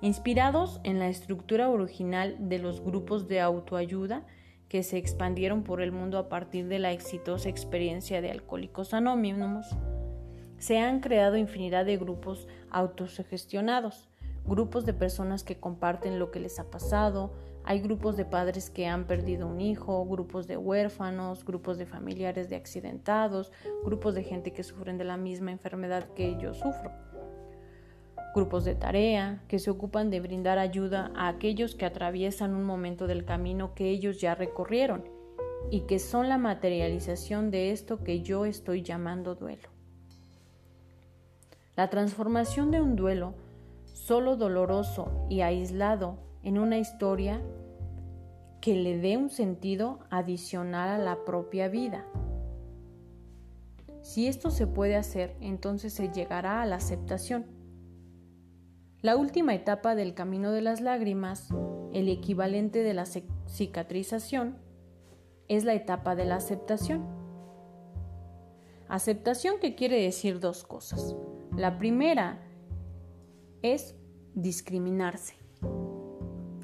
Inspirados 0.01 0.81
en 0.85 0.99
la 0.99 1.09
estructura 1.09 1.69
original 1.69 2.37
de 2.49 2.59
los 2.59 2.81
grupos 2.81 3.29
de 3.29 3.41
autoayuda 3.41 4.27
que 4.69 4.83
se 4.83 4.99
expandieron 4.99 5.63
por 5.63 5.81
el 5.81 5.93
mundo 5.93 6.19
a 6.19 6.29
partir 6.29 6.69
de 6.69 6.79
la 6.79 6.93
exitosa 6.93 7.49
experiencia 7.49 8.21
de 8.21 8.31
Alcohólicos 8.31 8.95
Anónimos, 8.95 9.67
se 10.59 10.79
han 10.79 11.01
creado 11.01 11.37
infinidad 11.37 11.85
de 11.85 11.97
grupos 11.97 12.49
autosugestionados, 12.71 14.09
grupos 14.45 14.87
de 14.87 14.95
personas 14.95 15.45
que 15.45 15.59
comparten 15.59 16.19
lo 16.19 16.31
que 16.31 16.41
les 16.41 16.59
ha 16.59 16.71
pasado, 16.71 17.33
hay 17.69 17.81
grupos 17.81 18.17
de 18.17 18.25
padres 18.25 18.71
que 18.71 18.87
han 18.87 19.09
perdido 19.09 19.49
un 19.49 19.61
hijo, 19.61 20.07
grupos 20.07 20.47
de 20.47 20.57
huérfanos, 20.57 21.45
grupos 21.45 21.79
de 21.79 21.87
familiares 21.87 22.49
de 22.49 22.55
accidentados, 22.55 23.51
grupos 23.85 24.15
de 24.15 24.23
gente 24.23 24.53
que 24.53 24.63
sufren 24.63 24.99
de 24.99 25.05
la 25.05 25.17
misma 25.17 25.51
enfermedad 25.51 26.09
que 26.15 26.37
yo 26.41 26.55
sufro. 26.55 26.93
Grupos 28.37 28.67
de 28.67 28.75
tarea 28.75 29.43
que 29.49 29.59
se 29.59 29.71
ocupan 29.71 30.11
de 30.11 30.21
brindar 30.21 30.59
ayuda 30.59 31.11
a 31.17 31.29
aquellos 31.29 31.75
que 31.75 31.87
atraviesan 31.87 32.55
un 32.55 32.65
momento 32.65 33.07
del 33.07 33.25
camino 33.25 33.75
que 33.75 33.89
ellos 33.89 34.21
ya 34.21 34.35
recorrieron 34.35 35.07
y 35.71 35.87
que 35.87 35.99
son 35.99 36.29
la 36.29 36.37
materialización 36.37 37.51
de 37.51 37.71
esto 37.71 38.05
que 38.05 38.21
yo 38.21 38.45
estoy 38.45 38.83
llamando 38.83 39.37
duelo. 39.37 39.71
La 41.77 41.89
transformación 41.89 42.71
de 42.71 42.83
un 42.83 42.95
duelo 42.95 43.33
solo 43.87 44.37
doloroso 44.37 45.27
y 45.31 45.41
aislado 45.41 46.19
en 46.43 46.59
una 46.59 46.77
historia 46.77 47.41
que 48.61 48.75
le 48.75 48.99
dé 48.99 49.17
un 49.17 49.31
sentido 49.31 50.01
adicional 50.11 50.91
a 50.91 51.03
la 51.03 51.25
propia 51.25 51.69
vida. 51.69 52.05
Si 54.03 54.29
esto 54.29 54.51
se 54.51 54.67
puede 54.67 54.95
hacer, 54.97 55.35
entonces 55.41 55.95
se 55.95 56.13
llegará 56.13 56.61
a 56.61 56.67
la 56.67 56.77
aceptación. 56.77 57.56
La 59.07 59.15
última 59.15 59.55
etapa 59.55 59.95
del 59.95 60.15
camino 60.15 60.51
de 60.51 60.63
las 60.63 60.81
lágrimas, 60.81 61.51
el 61.93 62.09
equivalente 62.09 62.83
de 62.83 62.93
la 62.93 63.05
cicatrización, 63.07 64.59
es 65.47 65.63
la 65.63 65.75
etapa 65.75 66.17
de 66.17 66.25
la 66.25 66.35
aceptación. 66.35 67.07
Aceptación 68.89 69.61
que 69.61 69.77
quiere 69.77 70.03
decir 70.03 70.41
dos 70.41 70.65
cosas. 70.65 71.15
La 71.57 71.79
primera 71.79 72.43
es 73.63 73.95
discriminarse. 74.35 75.37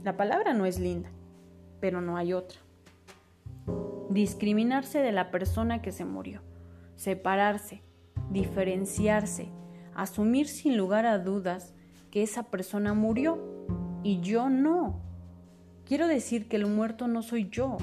La 0.02 0.16
palabra 0.16 0.52
no 0.52 0.66
es 0.66 0.80
linda, 0.80 1.12
pero 1.78 2.00
no 2.00 2.16
hay 2.16 2.32
otra. 2.32 2.58
Discriminarse 4.10 4.98
de 4.98 5.12
la 5.12 5.30
persona 5.30 5.80
que 5.80 5.92
se 5.92 6.04
murió, 6.04 6.42
separarse, 6.96 7.84
diferenciarse, 8.30 9.48
asumir 9.94 10.48
sin 10.48 10.76
lugar 10.76 11.06
a 11.06 11.20
dudas 11.20 11.76
que 12.12 12.22
esa 12.22 12.44
persona 12.44 12.94
murió 12.94 13.40
y 14.04 14.20
yo 14.20 14.48
no. 14.48 15.00
Quiero 15.84 16.06
decir 16.06 16.46
que 16.46 16.56
el 16.56 16.66
muerto 16.66 17.08
no 17.08 17.22
soy 17.22 17.48
yo. 17.48 17.78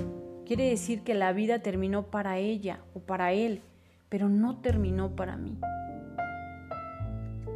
Quiere 0.45 0.69
decir 0.69 1.01
que 1.01 1.15
la 1.15 1.33
vida 1.33 1.59
terminó 1.59 2.03
para 2.11 2.37
ella 2.37 2.79
o 2.93 2.99
para 2.99 3.33
él, 3.33 3.61
pero 4.07 4.29
no 4.29 4.61
terminó 4.61 5.15
para 5.15 5.35
mí. 5.35 5.57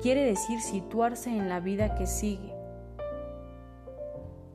Quiere 0.01 0.25
decir 0.25 0.59
situarse 0.59 1.29
en 1.29 1.47
la 1.47 1.61
vida 1.61 1.95
que 1.95 2.07
sigue, 2.07 2.53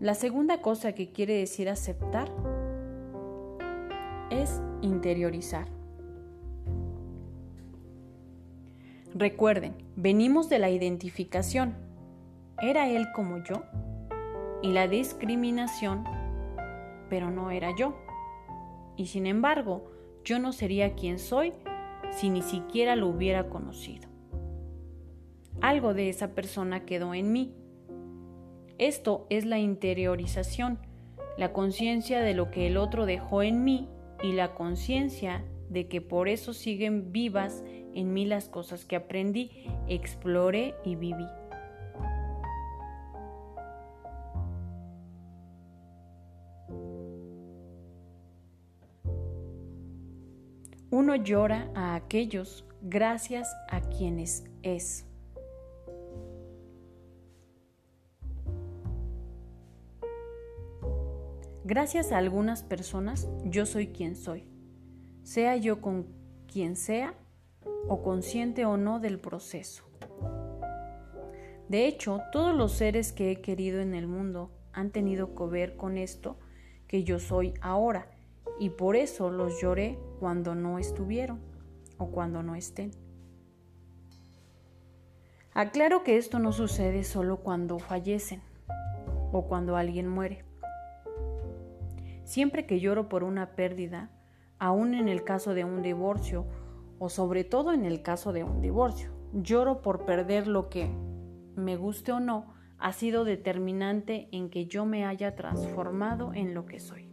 la 0.00 0.14
segunda 0.14 0.60
cosa 0.60 0.92
que 0.92 1.10
quiere 1.10 1.34
decir 1.34 1.68
aceptar 1.68 2.30
es 4.30 4.60
interiorizar. 4.80 5.66
Recuerden, 9.12 9.74
venimos 9.96 10.48
de 10.48 10.60
la 10.60 10.70
identificación. 10.70 11.87
¿Era 12.60 12.88
él 12.88 13.06
como 13.14 13.42
yo? 13.44 13.62
Y 14.62 14.72
la 14.72 14.88
discriminación, 14.88 16.04
pero 17.08 17.30
no 17.30 17.50
era 17.50 17.74
yo. 17.76 17.96
Y 18.96 19.06
sin 19.06 19.26
embargo, 19.26 19.90
yo 20.24 20.38
no 20.38 20.52
sería 20.52 20.94
quien 20.94 21.18
soy 21.18 21.52
si 22.10 22.30
ni 22.30 22.42
siquiera 22.42 22.96
lo 22.96 23.08
hubiera 23.08 23.48
conocido. 23.48 24.08
Algo 25.60 25.94
de 25.94 26.08
esa 26.08 26.34
persona 26.34 26.84
quedó 26.84 27.14
en 27.14 27.32
mí 27.32 27.54
esto 28.78 29.26
es 29.28 29.44
la 29.44 29.58
interiorización, 29.58 30.78
la 31.36 31.52
conciencia 31.52 32.20
de 32.20 32.32
lo 32.32 32.52
que 32.52 32.68
el 32.68 32.76
otro 32.76 33.06
dejó 33.06 33.42
en 33.42 33.64
mí 33.64 33.88
y 34.22 34.32
la 34.32 34.54
conciencia 34.54 35.44
de 35.68 35.88
que 35.88 36.00
por 36.00 36.28
eso 36.28 36.52
siguen 36.52 37.10
vivas 37.10 37.64
en 37.94 38.12
mí 38.12 38.24
las 38.24 38.48
cosas 38.48 38.84
que 38.84 38.94
aprendí, 38.94 39.50
exploré 39.88 40.76
y 40.84 40.94
viví. 40.94 41.26
Uno 50.90 51.16
llora 51.16 51.70
a 51.74 51.94
aquellos 51.96 52.64
gracias 52.80 53.54
a 53.68 53.82
quienes 53.82 54.44
es. 54.62 55.04
Gracias 61.64 62.10
a 62.10 62.16
algunas 62.16 62.62
personas 62.62 63.28
yo 63.44 63.66
soy 63.66 63.88
quien 63.88 64.16
soy, 64.16 64.44
sea 65.24 65.58
yo 65.58 65.82
con 65.82 66.06
quien 66.50 66.74
sea 66.74 67.12
o 67.86 68.02
consciente 68.02 68.64
o 68.64 68.78
no 68.78 68.98
del 68.98 69.20
proceso. 69.20 69.84
De 71.68 71.86
hecho, 71.86 72.22
todos 72.32 72.56
los 72.56 72.72
seres 72.72 73.12
que 73.12 73.30
he 73.30 73.42
querido 73.42 73.80
en 73.80 73.92
el 73.92 74.06
mundo 74.06 74.50
han 74.72 74.90
tenido 74.90 75.34
que 75.34 75.44
ver 75.44 75.76
con 75.76 75.98
esto 75.98 76.38
que 76.86 77.04
yo 77.04 77.18
soy 77.18 77.52
ahora 77.60 78.08
y 78.58 78.70
por 78.70 78.96
eso 78.96 79.30
los 79.30 79.60
lloré 79.60 79.98
cuando 80.18 80.54
no 80.54 80.78
estuvieron 80.78 81.40
o 81.96 82.10
cuando 82.10 82.42
no 82.42 82.54
estén. 82.54 82.90
Aclaro 85.54 86.04
que 86.04 86.16
esto 86.16 86.38
no 86.38 86.52
sucede 86.52 87.02
solo 87.04 87.38
cuando 87.38 87.78
fallecen 87.78 88.42
o 89.32 89.46
cuando 89.48 89.76
alguien 89.76 90.08
muere. 90.08 90.44
Siempre 92.24 92.66
que 92.66 92.78
lloro 92.78 93.08
por 93.08 93.24
una 93.24 93.56
pérdida, 93.56 94.10
aún 94.58 94.94
en 94.94 95.08
el 95.08 95.24
caso 95.24 95.54
de 95.54 95.64
un 95.64 95.82
divorcio, 95.82 96.46
o 96.98 97.08
sobre 97.08 97.44
todo 97.44 97.72
en 97.72 97.84
el 97.84 98.02
caso 98.02 98.32
de 98.32 98.44
un 98.44 98.60
divorcio, 98.60 99.10
lloro 99.32 99.82
por 99.82 100.04
perder 100.04 100.46
lo 100.46 100.68
que, 100.68 100.90
me 101.56 101.76
guste 101.76 102.12
o 102.12 102.20
no, 102.20 102.54
ha 102.78 102.92
sido 102.92 103.24
determinante 103.24 104.28
en 104.30 104.50
que 104.50 104.66
yo 104.66 104.84
me 104.84 105.04
haya 105.04 105.34
transformado 105.34 106.32
en 106.34 106.54
lo 106.54 106.66
que 106.66 106.78
soy. 106.78 107.07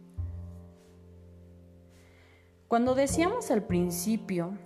Cuando 2.68 2.96
decíamos 2.96 3.52
al 3.52 3.62
principio 3.62 4.58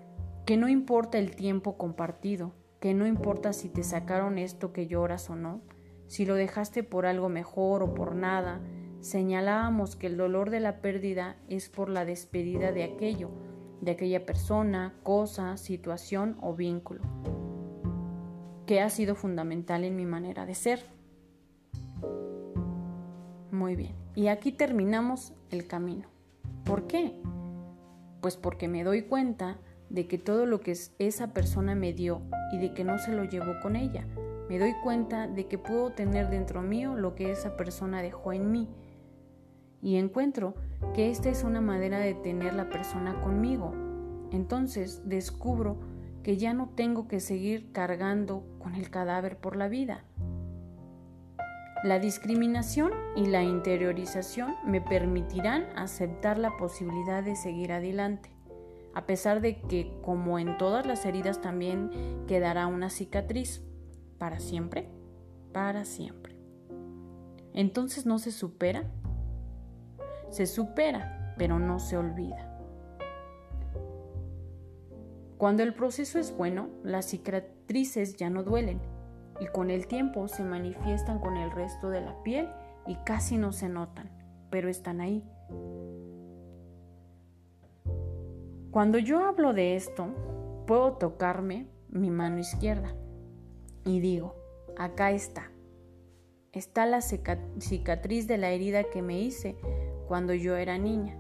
que 0.47 0.57
no 0.57 0.69
importa 0.69 1.19
el 1.19 1.37
tiempo 1.37 1.77
compartido, 1.77 2.53
que 2.81 2.95
no 2.95 3.07
importa 3.07 3.53
si 3.53 3.69
te 3.69 3.83
sacaron 3.83 4.39
esto 4.39 4.73
que 4.73 4.87
lloras 4.87 5.29
o 5.29 5.37
no, 5.37 5.61
si 6.07 6.25
lo 6.25 6.35
dejaste 6.35 6.83
por 6.83 7.05
algo 7.05 7.29
mejor 7.29 7.83
o 7.83 7.93
por 7.93 8.15
nada, 8.15 8.63
señalábamos 9.01 9.97
que 9.97 10.07
el 10.07 10.17
dolor 10.17 10.49
de 10.49 10.61
la 10.61 10.81
pérdida 10.81 11.37
es 11.49 11.69
por 11.69 11.91
la 11.91 12.07
despedida 12.07 12.73
de 12.73 12.85
aquello, 12.85 13.29
de 13.83 13.91
aquella 13.91 14.25
persona, 14.25 14.95
cosa, 15.03 15.59
situación 15.59 16.39
o 16.41 16.55
vínculo, 16.55 17.03
que 18.65 18.81
ha 18.81 18.89
sido 18.89 19.15
fundamental 19.15 19.85
en 19.85 19.97
mi 19.97 20.07
manera 20.07 20.47
de 20.47 20.55
ser. 20.55 20.81
Muy 23.51 23.77
bien, 23.77 23.95
y 24.15 24.29
aquí 24.29 24.53
terminamos 24.53 25.35
el 25.51 25.67
camino. 25.67 26.09
¿Por 26.65 26.87
qué? 26.87 27.21
Pues 28.21 28.37
porque 28.37 28.69
me 28.69 28.85
doy 28.85 29.03
cuenta 29.03 29.59
de 29.89 30.07
que 30.07 30.19
todo 30.19 30.47
lo 30.47 30.61
que 30.61 30.77
esa 30.99 31.33
persona 31.33 31.75
me 31.75 31.93
dio 31.93 32.23
y 32.53 32.59
de 32.59 32.75
que 32.75 32.85
no 32.85 32.99
se 32.99 33.13
lo 33.13 33.25
llevó 33.25 33.61
con 33.61 33.77
ella. 33.77 34.07
Me 34.49 34.59
doy 34.59 34.75
cuenta 34.83 35.27
de 35.27 35.47
que 35.47 35.59
puedo 35.59 35.91
tener 35.91 36.29
dentro 36.29 36.63
mío 36.63 36.95
lo 36.95 37.15
que 37.15 37.31
esa 37.31 37.57
persona 37.57 38.03
dejó 38.03 38.33
en 38.33 38.51
mí 38.51 38.69
y 39.83 39.97
encuentro 39.97 40.55
que 40.95 41.11
esta 41.11 41.29
es 41.29 41.45
una 41.45 41.61
manera 41.61 41.99
de 41.99 42.15
tener 42.15 42.55
la 42.55 42.69
persona 42.69 43.21
conmigo. 43.21 43.73
Entonces 44.31 45.03
descubro 45.05 45.79
que 46.23 46.37
ya 46.37 46.53
no 46.53 46.69
tengo 46.75 47.09
que 47.09 47.21
seguir 47.21 47.73
cargando 47.73 48.45
con 48.59 48.75
el 48.75 48.91
cadáver 48.91 49.39
por 49.39 49.57
la 49.57 49.69
vida. 49.69 50.05
La 51.83 51.99
discriminación 51.99 52.93
y 53.17 53.25
la 53.25 53.43
interiorización 53.43 54.55
me 54.67 54.83
permitirán 54.83 55.67
aceptar 55.77 56.39
la 56.39 56.59
posibilidad 56.59 57.23
de 57.23 57.37
seguir 57.37 57.73
adelante, 57.73 58.31
a 58.93 59.07
pesar 59.07 59.41
de 59.41 59.63
que, 59.63 59.91
como 60.03 60.39
en 60.39 60.59
todas 60.59 60.85
las 60.85 61.07
heridas, 61.07 61.41
también 61.41 61.91
quedará 62.27 62.67
una 62.67 62.91
cicatriz 62.91 63.63
para 64.19 64.41
siempre. 64.41 64.91
para 65.53 65.85
siempre. 65.85 66.37
Entonces 67.55 68.07
no 68.07 68.19
se 68.21 68.31
supera. 68.31 68.85
Se 70.29 70.47
supera, 70.47 71.35
pero 71.39 71.59
no 71.59 71.81
se 71.81 71.97
olvida. 71.97 72.47
Cuando 75.39 75.63
el 75.63 75.75
proceso 75.75 76.19
es 76.19 76.37
bueno, 76.37 76.69
las 76.85 77.07
cicatrices 77.07 78.17
ya 78.17 78.31
no 78.31 78.45
duelen 78.45 78.81
y 79.41 79.47
con 79.47 79.71
el 79.71 79.87
tiempo 79.87 80.29
se 80.29 80.45
manifiestan 80.45 81.19
con 81.19 81.37
el 81.37 81.51
resto 81.51 81.89
de 81.89 82.03
la 82.03 82.23
piel 82.23 82.49
y 82.87 82.97
casi 83.07 83.39
no 83.39 83.53
se 83.53 83.69
notan, 83.69 84.11
pero 84.51 84.69
están 84.69 85.01
ahí. 85.01 85.25
Cuando 88.71 88.99
yo 88.99 89.25
hablo 89.25 89.53
de 89.53 89.75
esto, 89.75 90.09
puedo 90.67 90.93
tocarme 90.93 91.67
mi 91.89 92.11
mano 92.11 92.39
izquierda 92.39 92.95
y 93.85 93.99
digo, 94.01 94.37
acá 94.77 95.11
está. 95.11 95.51
Está 96.53 96.87
la 96.87 97.01
cicatriz 97.01 98.27
de 98.27 98.39
la 98.39 98.51
herida 98.51 98.85
que 98.85 99.03
me 99.03 99.21
hice 99.21 99.57
cuando 100.07 100.35
yo 100.35 100.57
era 100.57 100.79
niña, 100.79 101.17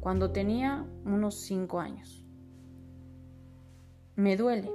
cuando 0.00 0.32
tenía 0.32 0.86
unos 1.04 1.40
5 1.42 1.80
años. 1.80 2.24
¿Me 4.16 4.36
duele? 4.36 4.70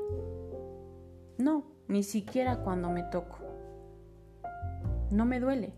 No, 1.38 1.75
ni 1.88 2.04
siquiera 2.04 2.62
cuando 2.64 2.90
me 2.90 3.04
toco. 3.04 3.40
No 5.12 5.26
me 5.26 5.40
duele. 5.40 5.74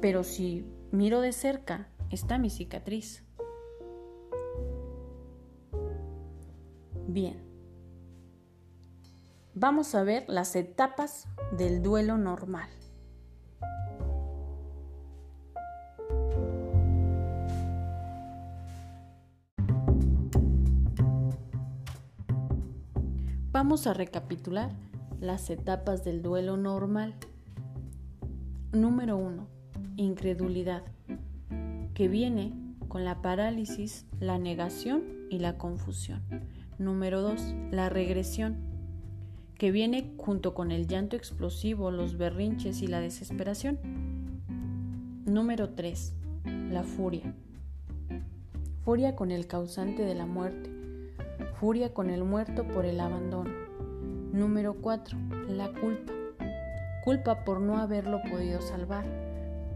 Pero 0.00 0.24
si 0.24 0.66
miro 0.90 1.20
de 1.20 1.32
cerca, 1.32 1.88
está 2.10 2.38
mi 2.38 2.50
cicatriz. 2.50 3.24
Bien. 7.06 7.42
Vamos 9.54 9.94
a 9.94 10.02
ver 10.02 10.24
las 10.28 10.56
etapas 10.56 11.28
del 11.56 11.82
duelo 11.82 12.16
normal. 12.16 12.70
Vamos 23.64 23.86
a 23.86 23.94
recapitular 23.94 24.72
las 25.20 25.48
etapas 25.48 26.02
del 26.02 26.20
duelo 26.20 26.56
normal. 26.56 27.14
Número 28.72 29.16
1. 29.16 29.46
Incredulidad, 29.98 30.82
que 31.94 32.08
viene 32.08 32.52
con 32.88 33.04
la 33.04 33.22
parálisis, 33.22 34.04
la 34.18 34.36
negación 34.36 35.04
y 35.30 35.38
la 35.38 35.58
confusión. 35.58 36.22
Número 36.78 37.22
2. 37.22 37.54
La 37.70 37.88
regresión, 37.88 38.56
que 39.56 39.70
viene 39.70 40.12
junto 40.16 40.54
con 40.54 40.72
el 40.72 40.88
llanto 40.88 41.14
explosivo, 41.14 41.92
los 41.92 42.18
berrinches 42.18 42.82
y 42.82 42.88
la 42.88 42.98
desesperación. 42.98 43.78
Número 45.24 45.68
3. 45.68 46.16
La 46.68 46.82
furia. 46.82 47.32
Furia 48.84 49.14
con 49.14 49.30
el 49.30 49.46
causante 49.46 50.02
de 50.04 50.16
la 50.16 50.26
muerte. 50.26 50.71
Furia 51.62 51.94
con 51.94 52.10
el 52.10 52.24
muerto 52.24 52.66
por 52.66 52.84
el 52.86 52.98
abandono. 52.98 53.52
Número 54.32 54.74
4. 54.74 55.16
La 55.46 55.72
culpa. 55.72 56.12
Culpa 57.04 57.44
por 57.44 57.60
no 57.60 57.76
haberlo 57.76 58.20
podido 58.28 58.60
salvar. 58.60 59.04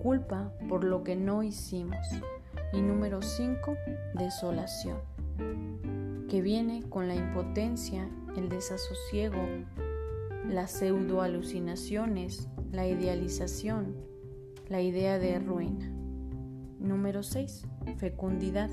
Culpa 0.03 0.53
por 0.68 0.82
lo 0.82 1.05
que 1.05 1.14
no 1.14 1.45
hicimos. 1.45 2.05
Y 2.72 2.82
número 2.82 3.22
5. 3.22 3.76
Desolación 4.14 4.97
que 6.28 6.43
viene 6.43 6.82
con 6.89 7.07
la 7.07 7.14
impotencia, 7.14 8.11
el 8.37 8.49
desasosiego, 8.49 9.47
las 10.45 10.72
pseudoalucinaciones, 10.72 12.49
la 12.72 12.89
idealización, 12.89 13.95
la 14.68 14.82
idea 14.82 15.20
de 15.20 15.39
ruina. 15.39 15.89
Número 16.80 17.22
6. 17.22 17.62
Fecundidad, 17.99 18.70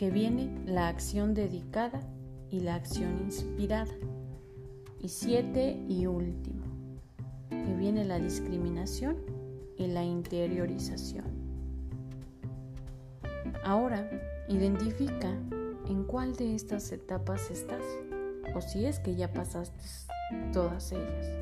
que 0.00 0.10
viene 0.10 0.50
la 0.64 0.88
acción 0.88 1.34
dedicada 1.34 2.00
y 2.50 2.60
la 2.60 2.74
acción 2.74 3.18
inspirada. 3.22 3.92
Y 4.98 5.08
7 5.08 5.84
y 5.90 6.06
último, 6.06 6.64
que 7.50 7.74
viene 7.74 8.06
la 8.06 8.18
discriminación 8.18 9.18
y 9.76 9.88
la 9.88 10.02
interiorización. 10.02 11.26
Ahora, 13.62 14.10
identifica 14.48 15.38
en 15.86 16.04
cuál 16.04 16.34
de 16.34 16.54
estas 16.54 16.90
etapas 16.92 17.50
estás 17.50 17.84
o 18.54 18.62
si 18.62 18.86
es 18.86 19.00
que 19.00 19.16
ya 19.16 19.30
pasaste 19.30 19.84
todas 20.50 20.92
ellas. 20.92 21.39